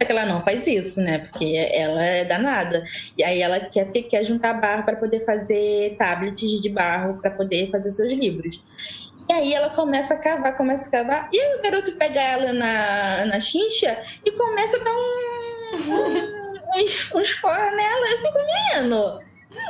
Só 0.00 0.06
que 0.06 0.12
ela 0.12 0.26
não 0.26 0.44
faz 0.44 0.66
isso, 0.66 1.00
né? 1.00 1.18
Porque 1.18 1.56
ela 1.72 2.04
é 2.04 2.24
danada. 2.24 2.84
E 3.16 3.24
aí 3.24 3.40
ela 3.42 3.58
quer, 3.60 3.90
quer 3.90 4.24
juntar 4.24 4.54
barro 4.54 4.84
para 4.84 4.96
poder 4.96 5.24
fazer 5.24 5.96
tablets 5.98 6.60
de 6.60 6.70
barro 6.72 7.20
para 7.20 7.32
poder 7.32 7.68
fazer 7.70 7.90
seus 7.90 8.12
livros. 8.12 8.62
E 9.28 9.32
aí 9.32 9.54
ela 9.54 9.70
começa 9.70 10.14
a 10.14 10.18
cavar, 10.18 10.56
começa 10.56 10.88
a 10.88 10.90
cavar. 10.90 11.28
E 11.32 11.56
o 11.56 11.62
garoto 11.62 11.92
pega 11.92 12.20
ela 12.20 12.52
na, 12.52 13.24
na 13.26 13.40
chincha 13.40 14.02
e 14.24 14.32
começa 14.32 14.76
a 14.76 14.84
dar 14.84 14.90
um, 14.90 16.18
uns 17.18 17.30
fora 17.32 17.70
nela. 17.70 18.10
Eu 18.10 18.18
fico, 18.18 18.38
menino, 18.38 19.20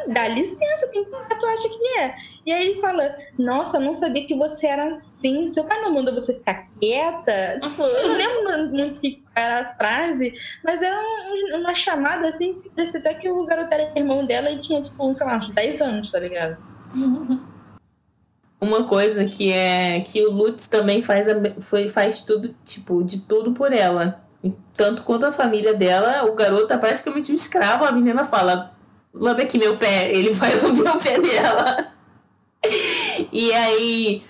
dá 0.09 0.29
licença, 0.29 0.89
quem 0.89 1.05
sabe 1.05 1.39
tu 1.39 1.47
acha 1.47 1.69
que 1.69 1.99
é? 1.99 2.17
E 2.47 2.53
aí 2.53 2.69
ele 2.69 2.81
fala, 2.81 3.17
nossa, 3.39 3.79
não 3.79 3.95
sabia 3.95 4.27
que 4.27 4.35
você 4.35 4.67
era 4.67 4.87
assim, 4.87 5.47
seu 5.47 5.65
pai 5.65 5.81
não 5.81 5.93
manda 5.93 6.13
você 6.13 6.35
ficar 6.35 6.67
quieta? 6.81 7.59
Tipo, 7.61 7.83
eu 7.83 8.09
não 8.09 8.17
lembro 8.17 8.71
muito 8.71 9.01
que 9.01 9.23
era 9.35 9.63
a 9.63 9.75
frase, 9.75 10.35
mas 10.65 10.83
era 10.83 11.01
uma 11.55 11.75
chamada 11.75 12.29
assim, 12.29 12.61
que 12.61 12.71
parecia 12.71 13.01
até 13.01 13.15
que 13.15 13.29
o 13.29 13.45
garoto 13.45 13.73
era 13.73 13.93
irmão 13.97 14.25
dela 14.25 14.51
e 14.51 14.59
tinha, 14.59 14.81
tipo, 14.81 15.17
sei 15.17 15.27
lá, 15.27 15.37
uns 15.37 15.51
10 15.51 15.81
anos, 15.81 16.11
tá 16.11 16.19
ligado? 16.19 16.57
Uma 18.61 18.85
coisa 18.85 19.25
que 19.25 19.53
é 19.53 20.01
que 20.01 20.25
o 20.27 20.33
Lutz 20.33 20.67
também 20.67 21.01
faz, 21.01 21.27
foi, 21.61 21.87
faz 21.87 22.23
tudo, 22.23 22.55
tipo, 22.65 23.05
de 23.05 23.21
tudo 23.21 23.53
por 23.53 23.73
ela. 23.73 24.21
Tanto 24.75 25.03
quanto 25.05 25.27
a 25.27 25.33
família 25.33 25.75
dela, 25.75 26.25
o 26.25 26.35
garoto 26.35 26.73
é 26.73 26.77
praticamente 26.77 27.31
um 27.31 27.35
escravo, 27.35 27.85
a 27.85 27.93
menina 27.93 28.25
fala, 28.25 28.77
lambe 29.15 29.43
aqui 29.43 29.59
meu 29.59 29.77
pé, 29.77 30.11
ele 30.11 30.31
vai 30.35 30.55
lamber 30.61 30.97
o 30.97 30.99
pé 30.99 31.21
dela. 31.21 31.93
e 33.33 33.53
aí, 33.53 34.23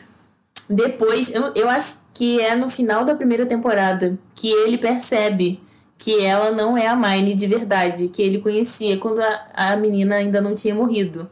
depois, 0.68 1.32
eu, 1.34 1.52
eu 1.54 1.68
acho 1.68 2.08
que 2.12 2.40
é 2.40 2.54
no 2.54 2.68
final 2.68 3.04
da 3.04 3.14
primeira 3.14 3.46
temporada 3.46 4.18
que 4.34 4.50
ele 4.50 4.76
percebe 4.76 5.62
que 5.96 6.24
ela 6.24 6.52
não 6.52 6.76
é 6.76 6.86
a 6.86 6.94
Mine 6.94 7.34
de 7.34 7.46
verdade, 7.46 8.08
que 8.08 8.22
ele 8.22 8.40
conhecia 8.40 8.96
quando 8.98 9.20
a, 9.20 9.46
a 9.54 9.76
menina 9.76 10.16
ainda 10.16 10.40
não 10.40 10.54
tinha 10.54 10.74
morrido. 10.74 11.28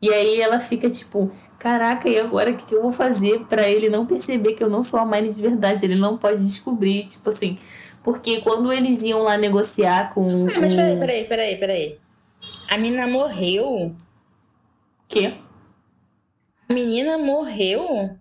E 0.00 0.12
aí 0.12 0.40
ela 0.40 0.58
fica 0.58 0.90
tipo, 0.90 1.30
caraca, 1.60 2.08
e 2.08 2.18
agora 2.18 2.50
o 2.50 2.56
que, 2.56 2.64
que 2.64 2.74
eu 2.74 2.82
vou 2.82 2.90
fazer 2.90 3.40
para 3.40 3.68
ele 3.68 3.90
não 3.90 4.06
perceber 4.06 4.54
que 4.54 4.64
eu 4.64 4.70
não 4.70 4.82
sou 4.82 4.98
a 4.98 5.04
Mine 5.04 5.28
de 5.28 5.42
verdade? 5.42 5.84
Ele 5.84 5.94
não 5.94 6.16
pode 6.16 6.42
descobrir, 6.42 7.06
tipo 7.06 7.28
assim. 7.28 7.56
Porque 8.02 8.40
quando 8.40 8.72
eles 8.72 9.02
iam 9.02 9.22
lá 9.22 9.36
negociar 9.36 10.08
com. 10.12 10.48
Ah, 10.48 10.58
mas 10.58 10.74
peraí, 10.74 10.98
peraí, 10.98 11.24
peraí, 11.28 11.56
peraí. 11.58 11.98
A 12.68 12.78
menina 12.78 13.06
morreu? 13.06 13.94
Quê? 15.06 15.34
A 16.66 16.72
menina 16.72 17.18
morreu? 17.18 18.16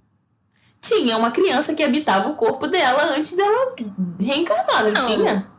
Tinha 0.81 1.17
uma 1.17 1.31
criança 1.31 1.73
que 1.73 1.83
habitava 1.83 2.29
o 2.29 2.35
corpo 2.35 2.67
dela 2.67 3.15
antes 3.15 3.35
dela 3.35 3.73
reencarnar, 4.19 4.83
não, 4.83 4.91
não. 4.91 5.07
tinha? 5.07 5.51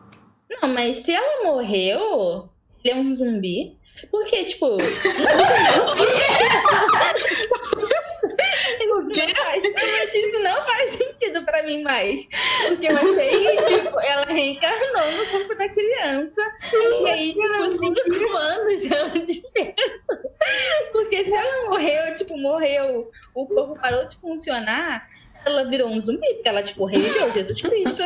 Não, 0.50 0.68
mas 0.68 0.96
se 0.98 1.12
ela 1.12 1.44
morreu, 1.44 2.50
ele 2.84 2.94
é 2.94 2.96
um 2.96 3.14
zumbi. 3.14 3.78
Porque, 4.10 4.44
tipo. 4.44 4.76
Isso 10.12 10.42
não 10.42 10.62
faz 10.64 10.90
sentido 10.90 11.44
pra 11.44 11.62
mim 11.62 11.82
mais. 11.82 12.26
Porque 12.68 12.86
eu 12.86 12.96
achei 12.96 13.56
que 13.56 13.64
tipo, 13.64 14.00
ela 14.00 14.26
reencarnou 14.26 15.12
no 15.12 15.26
corpo 15.26 15.54
da 15.56 15.68
criança. 15.68 16.42
Sim, 16.58 17.04
e 17.04 17.10
aí, 17.10 17.34
tipo, 17.34 17.68
cinco 17.70 18.36
anos 18.36 18.90
ela 18.90 19.08
desperta. 19.24 20.22
Porque 20.92 21.24
se 21.24 21.34
ela 21.34 21.70
morreu, 21.70 22.14
tipo, 22.16 22.36
morreu, 22.38 23.10
o 23.34 23.46
corpo 23.46 23.78
parou 23.80 24.06
de 24.06 24.16
funcionar, 24.16 25.06
ela 25.44 25.64
virou 25.64 25.88
um 25.88 26.04
zumbi, 26.04 26.34
porque 26.34 26.48
ela, 26.48 26.62
tipo, 26.62 26.84
reviveu 26.84 27.32
Jesus 27.32 27.60
Cristo. 27.60 28.02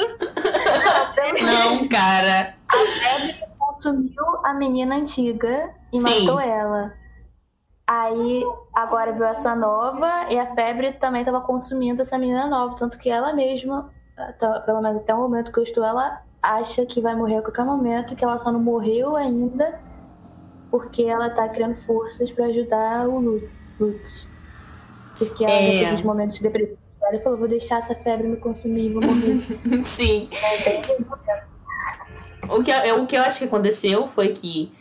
Não, 1.43 1.87
cara. 1.89 2.57
A 2.69 2.77
febre 2.77 3.35
consumiu 3.75 4.25
a 4.45 4.55
menina 4.55 4.97
antiga 4.97 5.75
e 5.93 5.99
Sim. 5.99 6.03
matou 6.03 6.41
ela. 6.41 6.95
Aí 7.87 8.43
agora 8.73 9.13
viu 9.13 9.25
essa 9.25 9.55
nova 9.55 10.31
e 10.31 10.39
a 10.39 10.55
febre 10.55 10.93
também 10.93 11.21
estava 11.21 11.41
consumindo 11.43 12.01
essa 12.01 12.17
menina 12.17 12.47
nova, 12.47 12.77
tanto 12.77 12.99
que 12.99 13.11
ela 13.11 13.35
mesma, 13.35 13.91
pelo 14.65 14.81
menos 14.81 15.03
até 15.03 15.15
o 15.15 15.19
momento 15.19 15.53
que 15.53 15.59
eu 15.59 15.65
estou, 15.65 15.85
ela 15.85 16.23
acha 16.43 16.87
que 16.87 17.01
vai 17.01 17.15
morrer 17.15 17.39
a 17.39 17.43
qualquer 17.43 17.65
momento, 17.65 18.17
que 18.17 18.25
ela 18.25 18.39
só 18.39 18.51
não 18.51 18.61
morreu 18.61 19.17
ainda 19.17 19.79
porque 20.71 21.05
ela 21.05 21.31
tá 21.31 21.49
criando 21.49 21.77
forças 21.85 22.31
para 22.33 22.47
ajudar 22.47 23.09
o 23.09 23.21
Lutz. 23.79 24.29
Porque 25.19 25.45
ela 25.45 25.55
é. 25.55 25.83
já 25.83 25.91
teve 25.91 26.05
momentos 26.05 26.39
de 26.39 26.43
depressão. 26.43 26.77
Ela 27.03 27.21
falou, 27.21 27.39
vou 27.39 27.49
deixar 27.49 27.79
essa 27.79 27.95
febre 27.95 28.27
me 28.27 28.39
consumir, 28.39 28.93
vou 28.93 29.03
morrer. 29.03 29.39
Sim. 29.85 30.29
O, 32.59 32.63
que, 32.63 32.71
eu, 32.71 33.03
o 33.03 33.07
que 33.07 33.17
eu 33.17 33.23
acho 33.23 33.39
que 33.39 33.45
aconteceu 33.45 34.07
foi 34.07 34.29
que 34.29 34.73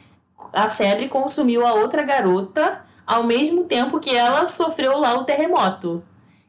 a 0.53 0.67
febre 0.67 1.07
consumiu 1.07 1.65
a 1.65 1.73
outra 1.73 2.03
garota 2.03 2.81
ao 3.05 3.23
mesmo 3.23 3.65
tempo 3.65 3.99
que 3.99 4.15
ela 4.15 4.45
sofreu 4.45 4.97
lá 4.99 5.15
o 5.15 5.23
terremoto. 5.23 6.03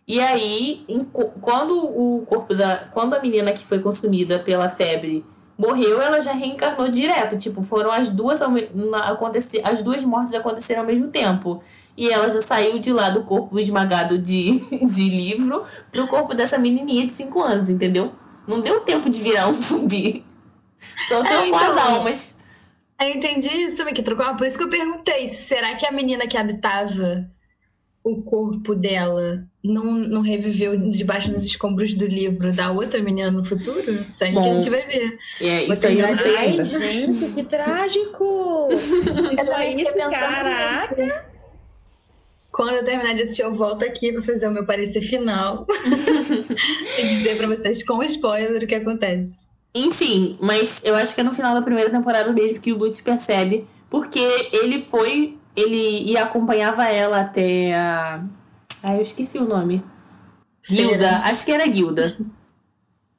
E 0.06 0.20
aí, 0.20 0.84
em, 0.88 1.04
quando 1.40 1.72
o 1.78 2.24
corpo 2.26 2.54
da. 2.54 2.76
Quando 2.90 3.14
a 3.14 3.20
menina 3.20 3.52
que 3.52 3.64
foi 3.64 3.80
consumida 3.80 4.38
pela 4.38 4.68
febre 4.68 5.24
morreu, 5.56 6.00
ela 6.02 6.20
já 6.20 6.32
reencarnou 6.32 6.88
direto. 6.88 7.38
Tipo, 7.38 7.62
foram 7.62 7.90
as 7.90 8.12
duas 8.12 8.40
acontecer, 8.42 9.62
as 9.64 9.82
duas 9.82 10.04
mortes 10.04 10.34
aconteceram 10.34 10.82
ao 10.82 10.86
mesmo 10.86 11.10
tempo. 11.10 11.62
E 11.96 12.10
ela 12.10 12.28
já 12.28 12.42
saiu 12.42 12.78
de 12.78 12.92
lá 12.92 13.08
do 13.08 13.22
corpo 13.22 13.58
esmagado 13.58 14.18
de, 14.18 14.58
de 14.86 15.08
livro 15.08 15.62
pro 15.90 16.06
corpo 16.06 16.34
dessa 16.34 16.58
menininha 16.58 17.06
de 17.06 17.12
5 17.12 17.40
anos, 17.40 17.70
entendeu? 17.70 18.12
Não 18.46 18.60
deu 18.60 18.80
tempo 18.80 19.08
de 19.08 19.20
virar 19.20 19.48
um 19.48 19.54
zumbi. 19.54 20.24
Só 21.08 21.22
trocou 21.22 21.38
é, 21.38 21.48
então, 21.48 21.58
as 21.58 21.76
almas. 21.76 22.44
Eu 23.00 23.08
entendi 23.10 23.48
isso 23.48 23.76
também, 23.76 23.94
que 23.94 24.02
trocou. 24.02 24.36
Por 24.36 24.46
isso 24.46 24.56
que 24.56 24.64
eu 24.64 24.70
perguntei: 24.70 25.28
será 25.28 25.74
que 25.74 25.86
a 25.86 25.92
menina 25.92 26.26
que 26.26 26.36
habitava 26.36 27.28
o 28.04 28.22
corpo 28.22 28.74
dela 28.74 29.46
não, 29.62 29.94
não 29.94 30.20
reviveu 30.20 30.78
debaixo 30.90 31.30
dos 31.30 31.44
escombros 31.44 31.94
do 31.94 32.06
livro 32.06 32.52
da 32.52 32.70
outra 32.70 33.00
menina 33.02 33.30
no 33.30 33.44
futuro? 33.44 34.04
Isso 34.08 34.22
aí 34.22 34.32
Bom, 34.32 34.42
que 34.42 34.48
a 34.48 34.54
gente 34.54 34.70
vai 34.70 34.86
ver. 34.86 35.18
É, 35.40 35.64
isso 35.64 35.86
aí 35.86 35.98
eu 35.98 36.08
não 36.08 36.16
sei 36.16 36.36
Ai, 36.36 36.64
gente, 36.64 37.34
que 37.34 37.42
trágico! 37.44 38.68
eu 38.70 39.52
é 39.52 39.72
isso, 39.72 39.94
caraca! 39.94 41.34
Quando 42.52 42.76
eu 42.76 42.84
terminar 42.84 43.14
de 43.14 43.22
assistir, 43.22 43.42
eu 43.42 43.52
volto 43.52 43.84
aqui 43.84 44.12
para 44.12 44.22
fazer 44.22 44.46
o 44.46 44.52
meu 44.52 44.64
parecer 44.64 45.00
final 45.00 45.66
e 46.98 47.02
dizer 47.02 47.36
para 47.36 47.48
vocês 47.48 47.82
com 47.84 48.00
spoiler 48.04 48.62
o 48.62 48.66
que 48.66 48.76
acontece. 48.76 49.44
Enfim, 49.74 50.38
mas 50.40 50.82
eu 50.84 50.94
acho 50.94 51.14
que 51.14 51.20
é 51.20 51.24
no 51.24 51.32
final 51.32 51.54
da 51.54 51.62
primeira 51.62 51.90
temporada 51.90 52.32
mesmo 52.32 52.60
que 52.60 52.72
o 52.72 52.78
Lutz 52.78 53.00
percebe, 53.00 53.66
porque 53.90 54.20
ele 54.52 54.80
foi 54.80 55.36
ele 55.56 56.10
ia 56.10 56.24
acompanhava 56.24 56.84
ela 56.84 57.20
até 57.20 57.74
a. 57.74 58.24
Ah, 58.82 58.96
eu 58.96 59.02
esqueci 59.02 59.38
o 59.38 59.44
nome. 59.46 59.82
Guilda, 60.68 61.18
acho 61.24 61.44
que 61.44 61.52
era 61.52 61.66
Guilda. 61.66 62.16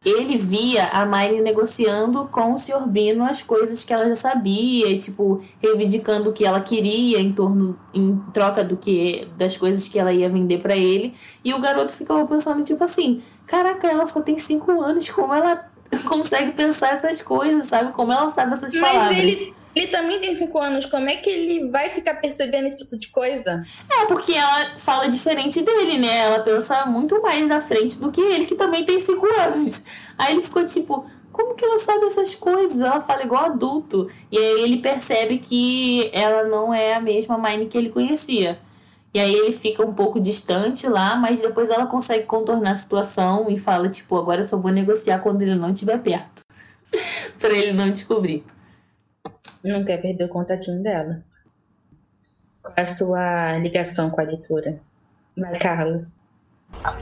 Ele 0.04 0.38
via 0.38 0.86
a 0.90 1.04
Miley 1.04 1.42
negociando 1.42 2.28
com 2.28 2.54
o 2.54 2.58
Sr. 2.60 2.88
Bino 2.88 3.24
as 3.24 3.42
coisas 3.42 3.84
que 3.84 3.92
ela 3.92 4.08
já 4.08 4.16
sabia, 4.16 4.96
tipo, 5.00 5.42
reivindicando 5.60 6.30
o 6.30 6.34
que 6.34 6.46
ela 6.46 6.62
queria 6.62 7.20
em 7.20 7.32
torno 7.32 7.76
em 7.92 8.16
troca 8.32 8.64
do 8.64 8.78
que 8.78 9.28
das 9.36 9.58
coisas 9.58 9.88
que 9.88 9.98
ela 9.98 10.14
ia 10.14 10.30
vender 10.30 10.62
para 10.62 10.76
ele. 10.78 11.16
E 11.44 11.54
o 11.56 11.60
garoto 11.60 11.92
ficava 11.92 12.26
pensando 12.28 12.64
tipo 12.64 12.84
assim: 12.84 13.22
"Caraca, 13.48 13.88
ela 13.88 14.06
só 14.06 14.22
tem 14.22 14.38
cinco 14.38 14.80
anos, 14.80 15.10
como 15.10 15.34
ela 15.34 15.72
consegue 16.08 16.52
pensar 16.52 16.94
essas 16.94 17.22
coisas, 17.22 17.66
sabe? 17.66 17.92
Como 17.92 18.12
ela 18.12 18.30
sabe 18.30 18.54
essas 18.54 18.74
Mas 18.74 18.92
palavras?" 18.92 19.18
Ele 19.18 19.56
ele 19.76 19.88
também 19.88 20.22
tem 20.22 20.34
cinco 20.34 20.58
anos, 20.58 20.86
como 20.86 21.10
é 21.10 21.18
que 21.18 21.30
ele 21.30 21.70
vai 21.70 21.90
ficar 21.90 22.16
percebendo 22.16 22.68
esse 22.68 22.86
tipo 22.86 22.98
de 22.98 23.10
coisa? 23.10 23.62
É, 23.92 24.06
porque 24.06 24.32
ela 24.32 24.78
fala 24.78 25.08
diferente 25.08 25.62
dele, 25.62 25.98
né? 25.98 26.20
Ela 26.20 26.40
pensa 26.40 26.86
muito 26.86 27.22
mais 27.22 27.52
à 27.52 27.60
frente 27.60 28.00
do 28.00 28.10
que 28.10 28.22
ele, 28.22 28.46
que 28.46 28.56
também 28.56 28.86
tem 28.86 29.02
cinco 29.02 29.28
anos. 29.38 29.86
Aí 30.18 30.34
ele 30.34 30.42
ficou 30.42 30.66
tipo, 30.66 31.06
como 31.30 31.56
que 31.56 31.66
ela 31.66 31.78
sabe 31.78 32.06
essas 32.06 32.34
coisas? 32.34 32.80
Ela 32.80 33.02
fala 33.02 33.24
igual 33.24 33.48
adulto. 33.48 34.10
E 34.32 34.38
aí 34.38 34.62
ele 34.62 34.78
percebe 34.78 35.40
que 35.40 36.10
ela 36.14 36.46
não 36.46 36.74
é 36.74 36.94
a 36.94 37.02
mesma 37.02 37.38
Mine 37.38 37.68
que 37.68 37.78
ele 37.78 37.90
conhecia. 37.90 38.58
E 39.16 39.20
aí 39.20 39.34
ele 39.34 39.54
fica 39.54 39.82
um 39.82 39.94
pouco 39.94 40.20
distante 40.20 40.90
lá, 40.90 41.16
mas 41.16 41.40
depois 41.40 41.70
ela 41.70 41.86
consegue 41.86 42.26
contornar 42.26 42.72
a 42.72 42.76
situação 42.76 43.50
e 43.50 43.58
fala, 43.58 43.88
tipo, 43.88 44.18
agora 44.18 44.42
eu 44.42 44.44
só 44.44 44.58
vou 44.58 44.74
negociar 44.74 45.20
quando 45.20 45.42
ele 45.42 45.56
não 45.56 45.70
estiver 45.70 45.98
perto. 46.00 46.42
para 47.40 47.54
ele 47.54 47.72
não 47.72 47.90
descobrir. 47.90 48.44
Não 49.64 49.86
quer 49.86 50.02
perder 50.02 50.26
o 50.26 50.28
contatinho 50.28 50.84
dela. 50.84 51.24
Qual 52.62 52.74
é 52.76 52.82
a 52.82 52.86
sua 52.86 53.58
ligação 53.60 54.10
com 54.10 54.20
a 54.20 54.26
leitura? 54.26 54.82
Vai, 55.38 55.60
Carla. 55.60 56.06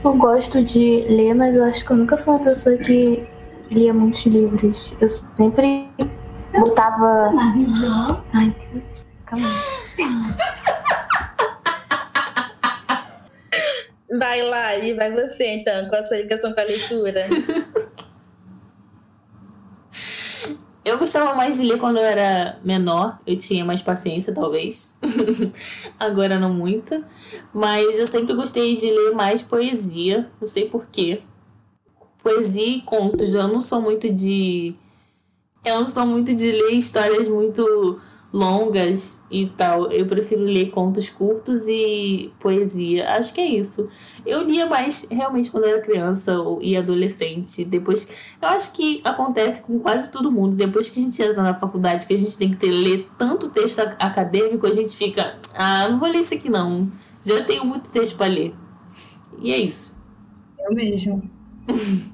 Eu 0.03 0.13
gosto 0.15 0.63
de 0.63 1.05
ler, 1.09 1.33
mas 1.33 1.55
eu 1.55 1.63
acho 1.63 1.83
que 1.83 1.93
eu 1.93 1.97
nunca 1.97 2.15
fui 2.15 2.31
uma 2.31 2.43
pessoa 2.43 2.77
que 2.77 3.25
lia 3.71 3.91
muitos 3.91 4.23
livros. 4.27 4.93
Eu 5.01 5.09
sempre 5.09 5.89
botava. 6.51 7.31
Ai, 8.33 8.55
Deus. 8.71 9.03
Calma 9.25 9.49
Vai 14.19 14.41
lá, 14.41 14.75
e 14.77 14.93
vai 14.93 15.11
você 15.11 15.47
então, 15.55 15.89
com 15.89 15.95
a 15.95 16.03
sua 16.03 16.17
ligação 16.17 16.53
com 16.53 16.59
a 16.59 16.63
leitura. 16.63 17.25
Eu 20.85 20.97
gostava 20.97 21.33
mais 21.33 21.57
de 21.57 21.63
ler 21.63 21.79
quando 21.79 21.95
eu 21.95 22.03
era 22.03 22.59
menor, 22.61 23.17
eu 23.25 23.37
tinha 23.37 23.63
mais 23.63 23.81
paciência, 23.81 24.33
talvez. 24.33 24.93
Agora 25.97 26.37
não 26.37 26.53
muita. 26.53 27.07
Mas 27.53 27.97
eu 27.97 28.05
sempre 28.05 28.33
gostei 28.33 28.75
de 28.75 28.91
ler 28.91 29.13
mais 29.13 29.41
poesia, 29.41 30.29
não 30.41 30.47
sei 30.47 30.67
porquê. 30.67 31.21
Poesia 32.21 32.67
e 32.67 32.81
contos, 32.81 33.33
eu 33.33 33.47
não 33.47 33.61
sou 33.61 33.79
muito 33.79 34.11
de. 34.11 34.75
Eu 35.63 35.79
não 35.79 35.87
sou 35.87 36.05
muito 36.05 36.35
de 36.35 36.51
ler 36.51 36.73
histórias 36.73 37.29
muito 37.29 38.01
longas 38.33 39.23
e 39.29 39.45
tal. 39.45 39.91
Eu 39.91 40.07
prefiro 40.07 40.41
ler 40.41 40.71
contos 40.71 41.07
curtos 41.07 41.67
e 41.67 42.31
poesia. 42.39 43.11
Acho 43.11 43.31
que 43.31 43.39
é 43.39 43.45
isso. 43.45 43.87
Eu 44.25 44.41
lia 44.41 44.65
mais 44.65 45.07
realmente 45.09 45.51
quando 45.51 45.65
era 45.65 45.79
criança 45.79 46.35
e 46.59 46.75
adolescente. 46.75 47.63
Depois, 47.63 48.09
eu 48.41 48.47
acho 48.49 48.73
que 48.73 49.01
acontece 49.03 49.61
com 49.61 49.79
quase 49.79 50.11
todo 50.11 50.31
mundo. 50.31 50.55
Depois 50.55 50.89
que 50.89 50.99
a 50.99 51.03
gente 51.03 51.21
entra 51.21 51.43
na 51.43 51.53
faculdade, 51.53 52.07
que 52.07 52.13
a 52.15 52.17
gente 52.17 52.35
tem 52.35 52.49
que 52.49 52.57
ter, 52.57 52.71
ler 52.71 53.07
tanto 53.17 53.51
texto 53.51 53.79
acadêmico, 53.79 54.65
a 54.65 54.71
gente 54.71 54.95
fica, 54.95 55.35
ah, 55.53 55.87
não 55.87 55.99
vou 55.99 56.09
ler 56.09 56.21
isso 56.21 56.33
aqui 56.33 56.49
não. 56.49 56.89
Já 57.23 57.43
tenho 57.43 57.63
muito 57.63 57.91
texto 57.91 58.17
para 58.17 58.31
ler. 58.31 58.55
E 59.39 59.51
é 59.51 59.57
isso. 59.59 60.01
Eu 60.57 60.73
mesmo. 60.73 61.29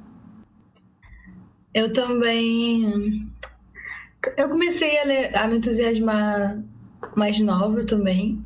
eu 1.74 1.94
também 1.94 3.29
eu 4.38 4.50
comecei 4.50 5.00
a, 5.00 5.04
ler, 5.04 5.38
a 5.38 5.48
me 5.48 5.58
entusiasmar 5.58 6.62
mais 7.16 7.40
nova 7.40 7.86
também. 7.86 8.44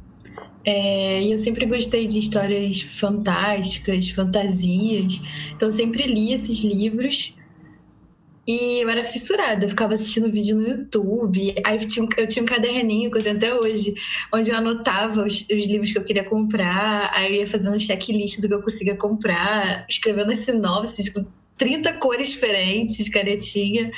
É, 0.65 1.21
e 1.21 1.31
eu 1.31 1.37
sempre 1.37 1.65
gostei 1.65 2.07
de 2.07 2.19
histórias 2.19 2.81
fantásticas, 2.81 4.09
fantasias. 4.09 5.21
Então 5.53 5.67
eu 5.67 5.71
sempre 5.71 6.03
li 6.03 6.33
esses 6.33 6.63
livros. 6.63 7.35
E 8.45 8.83
eu 8.83 8.89
era 8.89 9.05
fissurada, 9.05 9.63
eu 9.63 9.69
ficava 9.69 9.93
assistindo 9.93 10.29
vídeo 10.29 10.57
no 10.57 10.67
YouTube. 10.67 11.55
Aí 11.65 11.81
eu 11.81 11.87
tinha, 11.87 12.05
um, 12.05 12.09
eu 12.17 12.27
tinha 12.27 12.43
um 12.43 12.45
caderninho 12.45 13.09
que 13.09 13.17
eu 13.17 13.23
tenho 13.23 13.37
até 13.37 13.53
hoje, 13.53 13.93
onde 14.33 14.49
eu 14.49 14.57
anotava 14.57 15.25
os, 15.25 15.41
os, 15.41 15.67
livros 15.67 15.93
que 15.93 15.97
eu 15.97 16.03
queria 16.03 16.25
comprar. 16.25 17.09
Aí 17.13 17.35
eu 17.35 17.39
ia 17.41 17.47
fazendo 17.47 17.79
checklist 17.79 18.41
do 18.41 18.47
que 18.49 18.53
eu 18.53 18.61
conseguia 18.61 18.97
comprar, 18.97 19.85
escrevendo 19.89 20.31
as 20.31 20.39
sinopses 20.39 21.09
com 21.09 21.25
30 21.57 21.93
cores 21.93 22.31
diferentes, 22.31 23.07
canetinha. 23.07 23.91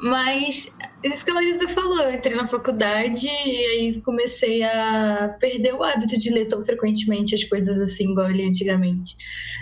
Mas 0.00 0.76
isso 1.02 1.24
que 1.24 1.30
a 1.30 1.34
Larissa 1.34 1.68
falou, 1.68 2.00
eu 2.00 2.14
entrei 2.14 2.36
na 2.36 2.46
faculdade 2.46 3.26
e 3.26 3.66
aí 3.66 4.00
comecei 4.02 4.62
a 4.62 5.36
perder 5.40 5.74
o 5.74 5.82
hábito 5.82 6.16
de 6.16 6.30
ler 6.30 6.46
tão 6.46 6.62
frequentemente 6.62 7.34
as 7.34 7.42
coisas 7.44 7.78
assim, 7.80 8.12
igual 8.12 8.28
eu 8.28 8.36
li 8.36 8.44
antigamente. 8.44 9.16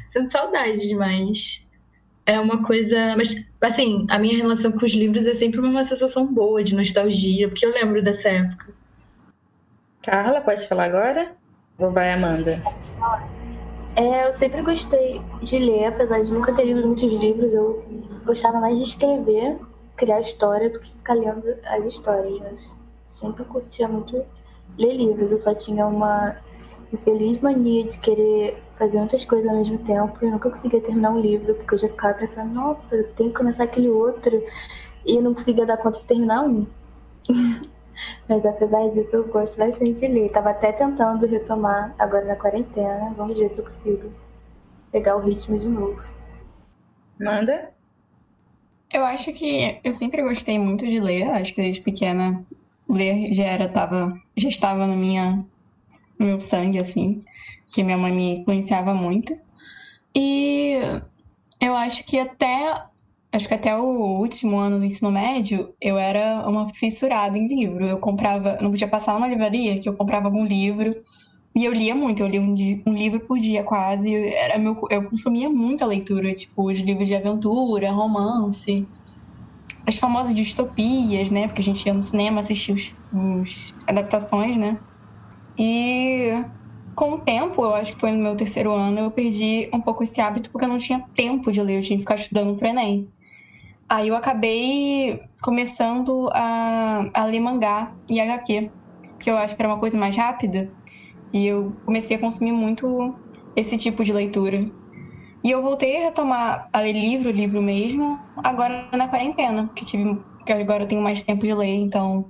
Sinto 0.07 0.31
saudade 0.31 0.87
demais. 0.88 1.66
É 2.27 2.38
uma 2.38 2.64
coisa. 2.64 3.14
Mas, 3.16 3.49
assim, 3.61 4.07
a 4.11 4.18
minha 4.18 4.37
relação 4.37 4.72
com 4.72 4.85
os 4.85 4.92
livros 4.92 5.27
é 5.27 5.35
sempre 5.35 5.61
uma 5.61 5.85
sensação 5.85 6.33
boa 6.33 6.62
de 6.62 6.75
nostalgia, 6.75 7.49
porque 7.49 7.64
eu 7.64 7.72
lembro 7.72 8.03
dessa 8.03 8.29
época. 8.29 8.75
Carla, 10.03 10.40
pode 10.40 10.66
falar 10.68 10.85
agora? 10.85 11.33
Ou 11.79 11.92
vai, 11.92 12.12
Amanda? 12.12 12.61
É, 13.94 14.27
eu 14.27 14.33
sempre 14.33 14.61
gostei 14.61 15.22
de 15.42 15.59
ler, 15.59 15.87
apesar 15.87 16.20
de 16.20 16.33
nunca 16.33 16.53
ter 16.53 16.64
lido 16.64 16.87
muitos 16.87 17.11
livros, 17.12 17.53
eu 17.53 17.85
gostava 18.27 18.61
mais 18.61 18.77
de 18.77 18.83
escrever 18.83 19.57
criar 19.97 20.21
história 20.21 20.71
do 20.71 20.79
que 20.81 20.93
ficar 20.93 21.15
lendo 21.15 21.57
as 21.65 21.85
histórias. 21.85 22.41
Eu 22.41 22.59
sempre 23.11 23.45
curtia 23.45 23.89
muito 23.89 24.25
ler 24.79 24.97
livros. 24.97 25.33
Eu 25.33 25.39
só 25.39 25.55
tinha 25.55 25.87
uma 25.87 26.37
infeliz 26.93 27.41
mania 27.41 27.85
de 27.85 27.99
querer 27.99 28.63
fazer 28.73 28.99
muitas 28.99 29.25
coisas 29.25 29.49
ao 29.49 29.57
mesmo 29.57 29.79
tempo 29.79 30.19
e 30.23 30.31
nunca 30.31 30.51
conseguia 30.51 30.81
terminar 30.81 31.11
um 31.11 31.21
livro, 31.21 31.55
porque 31.55 31.75
eu 31.75 31.79
já 31.79 31.89
ficava 31.89 32.15
pensando, 32.15 32.53
nossa, 32.53 33.03
tenho 33.17 33.31
que 33.31 33.37
começar 33.37 33.65
aquele 33.65 33.89
outro. 33.89 34.43
E 35.05 35.17
eu 35.17 35.23
não 35.23 35.35
conseguia 35.35 35.67
dar 35.67 35.77
conta 35.77 35.99
de 35.99 36.07
terminar 36.07 36.43
um. 36.43 36.67
Mas 38.29 38.45
apesar 38.45 38.91
disso, 38.91 39.17
eu 39.17 39.25
gosto 39.29 39.57
bastante 39.57 39.95
de 39.95 40.07
ler. 40.07 40.31
Tava 40.31 40.51
até 40.51 40.71
tentando 40.73 41.27
retomar 41.27 41.95
agora 41.99 42.27
na 42.27 42.37
quarentena. 42.37 43.15
Vamos 43.17 43.39
ver 43.39 43.49
se 43.49 43.59
eu 43.59 43.65
consigo 43.65 44.13
pegar 44.93 45.17
o 45.17 45.21
ritmo 45.21 45.59
de 45.59 45.69
novo. 45.69 46.03
Manda. 47.19 47.76
Eu 48.97 49.05
acho 49.05 49.31
que 49.35 49.79
eu 49.85 49.93
sempre 49.93 50.23
gostei 50.23 50.59
muito 50.59 50.87
de 50.87 50.99
ler, 50.99 51.29
acho 51.29 51.53
que 51.53 51.61
desde 51.61 51.83
pequena 51.83 52.43
ler 52.89 53.35
já 53.35 53.45
era 53.45 53.69
tava 53.69 54.19
já 54.35 54.49
estava 54.49 54.87
no 54.87 54.97
minha 54.97 55.45
no 56.19 56.25
meu 56.25 56.41
sangue 56.41 56.79
assim, 56.79 57.21
que 57.71 57.83
minha 57.83 57.99
mãe 57.99 58.11
me 58.11 58.39
influenciava 58.39 58.95
muito. 58.95 59.39
E 60.15 60.79
eu 61.61 61.77
acho 61.77 62.07
que 62.07 62.19
até 62.19 62.73
acho 63.31 63.47
que 63.47 63.53
até 63.53 63.77
o 63.77 64.19
último 64.19 64.57
ano 64.57 64.79
do 64.79 64.85
ensino 64.87 65.13
médio, 65.13 65.75
eu 65.79 65.99
era 65.99 66.49
uma 66.49 66.67
fissurada 66.73 67.37
em 67.37 67.49
livro. 67.49 67.85
Eu 67.85 67.99
comprava, 67.99 68.57
não 68.63 68.71
podia 68.71 68.89
passar 68.89 69.13
numa 69.13 69.29
livraria 69.29 69.79
que 69.79 69.91
eu 69.91 69.95
comprava 69.95 70.29
algum 70.29 70.47
livro 70.47 70.91
e 71.57 71.64
eu 71.64 71.73
lia 71.73 71.95
muito, 71.95 72.23
eu 72.23 72.29
lia 72.29 72.40
um, 72.42 72.55
um, 72.87 72.95
livro 72.95 73.21
por 73.21 73.38
dia 73.38 73.64
quase. 73.64 74.14
Era 74.14 74.59
meu, 74.59 74.79
eu 74.90 75.09
consumia 75.09 75.49
muita 75.49 75.87
leitura, 75.87 76.35
tipo, 76.35 76.71
os 76.71 76.79
livros 76.79 77.09
de 77.09 77.14
aventura, 77.14 77.90
romance, 77.90 78.87
as 79.87 79.97
famosas 79.97 80.37
distopias, 80.37 81.31
né? 81.31 81.47
Porque 81.47 81.62
a 81.62 81.64
gente 81.64 81.87
ia 81.87 81.95
no 81.95 82.03
cinema 82.03 82.40
assistir 82.40 82.73
os, 82.73 82.95
os 83.11 83.75
adaptações, 83.87 84.59
né? 84.59 84.79
E 85.59 86.33
com 86.95 87.14
o 87.14 87.21
tempo, 87.21 87.64
eu 87.64 87.75
acho 87.75 87.95
que 87.95 88.01
foi 88.01 88.12
no 88.12 88.23
meu 88.23 88.37
terceiro 88.37 88.73
ano, 88.73 88.99
eu 89.01 89.11
perdi 89.11 89.71
um 89.73 89.81
pouco 89.81 90.05
esse 90.05 90.21
hábito 90.21 90.51
porque 90.51 90.66
eu 90.66 90.69
não 90.69 90.79
tinha 90.79 91.03
tempo 91.14 91.51
de 91.51 91.62
ler, 91.62 91.79
eu 91.79 91.83
tinha 91.83 91.97
que 91.97 92.03
ficar 92.03 92.16
estudando 92.16 92.55
pro 92.59 92.69
Enem. 92.69 93.11
Aí 93.88 94.09
eu 94.09 94.16
acabei 94.16 95.21
começando 95.42 96.29
a, 96.33 97.11
a 97.14 97.25
ler 97.25 97.40
mangá 97.40 97.97
e 98.11 98.21
HQ, 98.21 98.73
que 99.19 99.31
eu 99.31 99.38
acho 99.38 99.57
que 99.57 99.62
era 99.62 99.73
uma 99.73 99.81
coisa 99.81 99.97
mais 99.97 100.16
rápida. 100.16 100.71
E 101.33 101.47
eu 101.47 101.73
comecei 101.85 102.17
a 102.17 102.21
consumir 102.21 102.53
muito 102.53 102.87
esse 103.55 103.77
tipo 103.77 104.05
de 104.05 104.12
leitura. 104.12 104.65
E 105.45 105.51
eu 105.51 105.62
voltei 105.62 105.99
a 105.99 106.07
retomar 106.07 106.69
a 106.73 106.81
ler 106.81 106.93
livro, 106.93 107.31
livro 107.31 107.62
mesmo, 107.62 108.19
agora 108.39 108.89
na 108.93 109.09
quarentena, 109.09 109.67
porque 109.67 109.85
tive 109.85 110.21
que 110.45 110.53
agora 110.53 110.85
eu 110.85 110.89
tenho 110.89 111.03
mais 111.03 111.23
tempo 111.23 111.45
de 111.45 111.55
ler, 111.55 111.75
então 111.75 112.27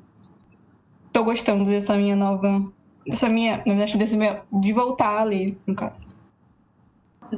tô 1.13 1.25
gostando 1.25 1.65
dessa 1.65 1.97
minha 1.97 2.15
nova, 2.17 2.61
dessa 3.07 3.29
minha, 3.29 3.59
na 3.59 3.65
verdade, 3.65 3.97
desse 3.97 4.17
meu, 4.17 4.43
de 4.61 4.73
voltar 4.73 5.21
a 5.21 5.25
ler, 5.25 5.59
no 5.67 5.75
caso. 5.75 6.15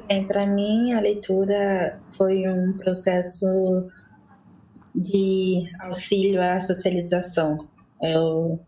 Bem, 0.09 0.27
para 0.27 0.47
mim 0.47 0.93
a 0.93 1.01
leitura 1.01 2.01
foi 2.17 2.47
um 2.49 2.77
processo 2.77 3.47
de 4.95 5.63
auxílio 5.81 6.43
à 6.43 6.61
socialização. 6.61 7.69
Eu 8.03 8.61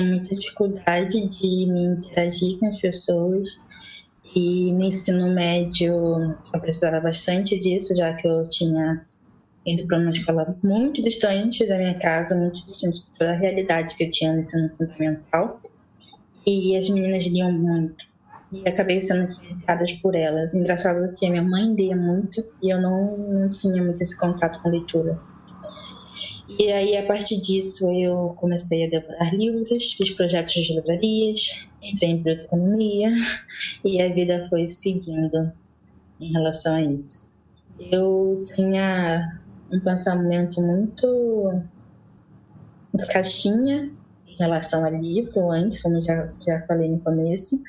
tinha 0.00 0.06
muita 0.06 0.34
dificuldade 0.34 1.10
de 1.10 1.66
me 1.66 1.84
interagir 1.94 2.58
com 2.58 2.66
as 2.66 2.80
pessoas. 2.80 3.48
E 4.34 4.72
no 4.72 4.84
ensino 4.84 5.32
médio 5.32 6.36
eu 6.54 6.60
precisava 6.60 7.00
bastante 7.00 7.58
disso, 7.58 7.94
já 7.96 8.14
que 8.14 8.26
eu 8.26 8.48
tinha 8.48 9.04
ido 9.66 9.86
para 9.86 9.98
uma 9.98 10.10
escola 10.10 10.56
muito 10.62 11.02
distante 11.02 11.66
da 11.66 11.76
minha 11.76 11.98
casa, 11.98 12.34
muito 12.34 12.64
distante 12.66 13.02
da 13.18 13.32
realidade 13.32 13.96
que 13.96 14.04
eu 14.04 14.10
tinha 14.10 14.32
no 14.32 14.42
ensino 14.42 14.70
fundamental. 14.76 15.60
E 16.46 16.76
as 16.76 16.88
meninas 16.88 17.26
liam 17.26 17.52
muito. 17.52 18.08
E 18.52 18.68
acabei 18.68 19.02
sendo 19.02 19.30
influenciadas 19.30 19.92
por 19.94 20.14
elas. 20.14 20.54
Engraçado 20.54 21.14
que 21.16 21.28
minha 21.28 21.42
mãe 21.42 21.72
lia 21.74 21.96
muito 21.96 22.44
e 22.62 22.72
eu 22.72 22.80
não, 22.80 23.16
não 23.16 23.48
tinha 23.50 23.82
muito 23.82 24.02
esse 24.02 24.18
contato 24.18 24.60
com 24.62 24.70
leitura. 24.70 25.20
E 26.58 26.72
aí, 26.72 26.96
a 26.96 27.06
partir 27.06 27.40
disso, 27.40 27.90
eu 27.90 28.34
comecei 28.36 28.84
a 28.84 28.90
devorar 28.90 29.34
livros, 29.34 29.92
fiz 29.92 30.10
projetos 30.10 30.52
de 30.54 30.74
livrarias, 30.74 31.68
entrei 31.82 32.10
em 32.10 32.22
bioeconomia 32.22 33.10
e 33.84 34.00
a 34.00 34.12
vida 34.12 34.44
foi 34.48 34.68
seguindo 34.68 35.52
em 36.20 36.32
relação 36.32 36.74
a 36.74 36.82
isso. 36.82 37.30
Eu 37.78 38.46
tinha 38.56 39.40
um 39.72 39.80
pensamento 39.80 40.60
muito 40.60 41.62
caixinha 43.10 43.90
em 44.26 44.36
relação 44.36 44.84
a 44.84 44.90
livro 44.90 45.50
antes, 45.50 45.80
como 45.80 46.00
já, 46.02 46.30
já 46.44 46.66
falei 46.66 46.90
no 46.90 47.00
começo, 47.00 47.62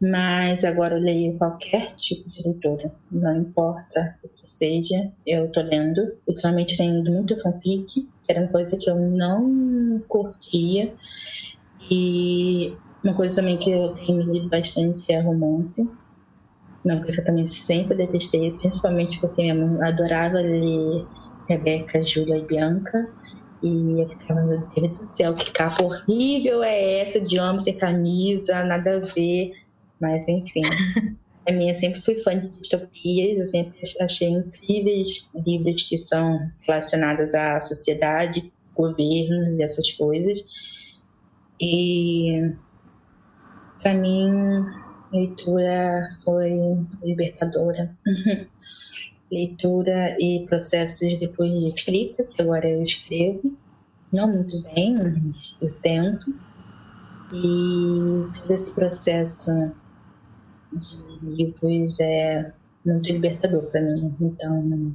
mas 0.00 0.64
agora 0.64 0.96
eu 0.96 1.00
leio 1.00 1.38
qualquer 1.38 1.86
tipo 1.92 2.28
de 2.28 2.42
leitura, 2.42 2.92
não 3.10 3.36
importa 3.36 4.18
seja, 4.52 5.12
eu 5.26 5.50
tô 5.50 5.60
lendo. 5.62 6.00
Ultimamente 6.26 6.76
tenho 6.76 6.96
lido 6.96 7.12
muito 7.12 7.40
fanfic, 7.40 7.86
que 7.86 8.08
era 8.32 8.40
uma 8.42 8.48
coisa 8.52 8.76
que 8.78 8.88
eu 8.88 8.96
não 8.96 10.00
curtia. 10.08 10.94
E 11.90 12.76
uma 13.04 13.14
coisa 13.14 13.36
também 13.36 13.56
que 13.58 13.70
eu 13.70 13.94
tenho 13.94 14.22
lido 14.22 14.48
bastante 14.48 15.04
é 15.12 15.20
romance. 15.20 15.90
Uma 16.84 17.00
coisa 17.00 17.16
que 17.16 17.20
eu 17.22 17.26
também 17.26 17.46
sempre 17.46 17.96
detestei, 17.96 18.52
principalmente 18.58 19.20
porque 19.20 19.42
minha 19.42 19.54
mãe 19.54 19.88
adorava 19.88 20.38
ler 20.40 21.06
Rebeca, 21.48 22.02
Júlia 22.02 22.38
e 22.38 22.46
Bianca. 22.46 23.06
E 23.62 24.02
eu 24.02 24.08
ficava, 24.08 24.42
meu 24.42 24.66
Deus 24.74 24.98
do 24.98 25.06
céu, 25.06 25.34
que 25.34 25.52
capa 25.52 25.84
horrível 25.84 26.62
é 26.64 27.00
essa 27.00 27.20
de 27.20 27.38
homem 27.38 27.60
sem 27.60 27.78
camisa, 27.78 28.64
nada 28.64 28.96
a 28.96 29.00
ver. 29.00 29.52
Mas 30.00 30.28
enfim. 30.28 30.62
A 31.48 31.52
minha 31.52 31.74
sempre 31.74 32.00
fui 32.00 32.14
fã 32.20 32.38
de 32.38 32.48
distopias, 32.48 33.38
eu 33.38 33.46
sempre 33.46 33.78
achei 34.00 34.28
incríveis 34.28 35.28
livros 35.34 35.82
que 35.82 35.98
são 35.98 36.38
relacionados 36.66 37.34
à 37.34 37.58
sociedade, 37.60 38.52
governos 38.74 39.58
e 39.58 39.62
essas 39.62 39.90
coisas. 39.92 40.44
E 41.60 42.52
para 43.80 43.94
mim, 43.94 44.30
leitura 45.12 46.10
foi 46.22 46.50
libertadora. 47.02 47.96
leitura 49.32 50.14
e 50.20 50.44
processos 50.46 51.18
depois 51.18 51.50
de 51.50 51.68
escrita, 51.68 52.22
que 52.22 52.42
agora 52.42 52.68
eu 52.68 52.82
escrevo, 52.82 53.56
não 54.12 54.30
muito 54.30 54.62
bem, 54.62 54.94
mas 54.94 55.58
eu 55.60 55.72
tento. 55.80 56.32
E 57.32 58.38
todo 58.38 58.50
esse 58.50 58.74
processo 58.74 59.72
de 60.72 61.36
livros 61.36 62.00
é 62.00 62.52
muito 62.84 63.12
libertador 63.12 63.70
para 63.70 63.82
mim. 63.82 64.14
Então, 64.20 64.92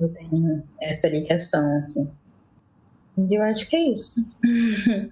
eu 0.00 0.12
tenho 0.12 0.62
essa 0.80 1.08
ligação. 1.08 1.78
Assim. 1.78 2.10
E 3.18 3.34
eu 3.34 3.42
acho 3.42 3.68
que 3.68 3.76
é 3.76 3.90
isso. 3.90 4.30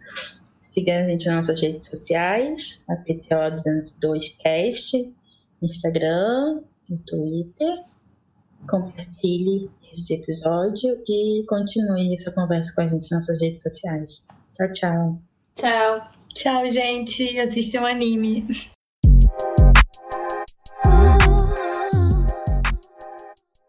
Siga 0.74 1.04
a 1.04 1.08
gente 1.08 1.26
nas 1.26 1.36
nossas 1.36 1.60
redes 1.60 1.88
sociais, 1.88 2.84
a 2.88 2.96
PTO202cast, 2.96 5.12
no 5.60 5.68
Instagram, 5.68 6.62
no 6.88 6.98
Twitter. 6.98 7.84
Compartilhe 8.68 9.70
esse 9.92 10.14
episódio 10.14 11.02
e 11.06 11.44
continue 11.46 12.16
essa 12.16 12.30
conversa 12.30 12.74
com 12.74 12.82
a 12.82 12.86
gente 12.86 13.10
nas 13.10 13.28
nossas 13.28 13.40
redes 13.40 13.62
sociais. 13.62 14.22
Tchau, 14.56 14.72
tchau. 14.72 15.18
Tchau. 15.56 16.10
Tchau, 16.28 16.70
gente. 16.70 17.38
Assistam 17.38 17.82
um 17.82 17.86
anime. 17.86 18.46